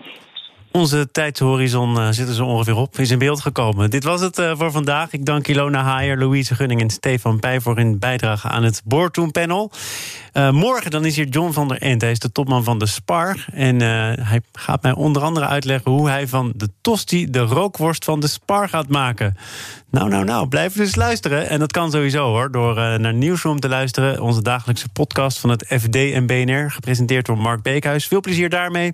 Onze 0.71 1.11
tijdshorizon 1.11 1.97
uh, 1.97 2.07
zit 2.09 2.27
er 2.27 2.33
zo 2.33 2.45
ongeveer 2.45 2.75
op, 2.75 2.99
is 2.99 3.11
in 3.11 3.19
beeld 3.19 3.41
gekomen. 3.41 3.89
Dit 3.89 4.03
was 4.03 4.21
het 4.21 4.39
uh, 4.39 4.51
voor 4.55 4.71
vandaag. 4.71 5.11
Ik 5.11 5.25
dank 5.25 5.47
Ilona 5.47 5.83
Haier, 5.83 6.17
Louise 6.17 6.55
Gunning 6.55 6.81
en 6.81 6.89
Stefan 6.89 7.39
Pij... 7.39 7.59
voor 7.59 7.75
hun 7.75 7.99
bijdrage 7.99 8.47
aan 8.47 8.63
het 8.63 8.81
Boardroom-panel. 8.85 9.71
Uh, 10.33 10.51
morgen 10.51 10.91
dan 10.91 11.05
is 11.05 11.15
hier 11.15 11.27
John 11.27 11.51
van 11.51 11.67
der 11.67 11.81
Ent. 11.81 12.01
Hij 12.01 12.11
is 12.11 12.19
de 12.19 12.31
topman 12.31 12.63
van 12.63 12.79
de 12.79 12.85
Spar. 12.85 13.45
En 13.53 13.79
hij 14.19 14.41
gaat 14.53 14.81
mij 14.81 14.93
onder 14.93 15.21
andere 15.21 15.45
uitleggen... 15.45 15.91
hoe 15.91 16.09
hij 16.09 16.27
van 16.27 16.53
de 16.55 16.69
tosti 16.81 17.29
de 17.29 17.39
rookworst 17.39 18.05
van 18.05 18.19
de 18.19 18.27
Spar 18.27 18.69
gaat 18.69 18.87
maken. 18.87 19.37
Nou, 19.89 20.09
nou, 20.09 20.23
nou, 20.23 20.47
blijf 20.47 20.73
dus 20.73 20.95
luisteren. 20.95 21.49
En 21.49 21.59
dat 21.59 21.71
kan 21.71 21.91
sowieso 21.91 22.27
hoor, 22.27 22.51
door 22.51 22.75
naar 22.75 23.13
Nieuwsroom 23.13 23.59
te 23.59 23.69
luisteren. 23.69 24.21
Onze 24.21 24.41
dagelijkse 24.41 24.89
podcast 24.89 25.39
van 25.39 25.49
het 25.49 25.65
FD 25.67 25.95
en 25.95 26.25
BNR. 26.25 26.71
Gepresenteerd 26.71 27.25
door 27.25 27.37
Mark 27.37 27.61
Beekhuis. 27.61 28.07
Veel 28.07 28.21
plezier 28.21 28.49
daarmee. 28.49 28.93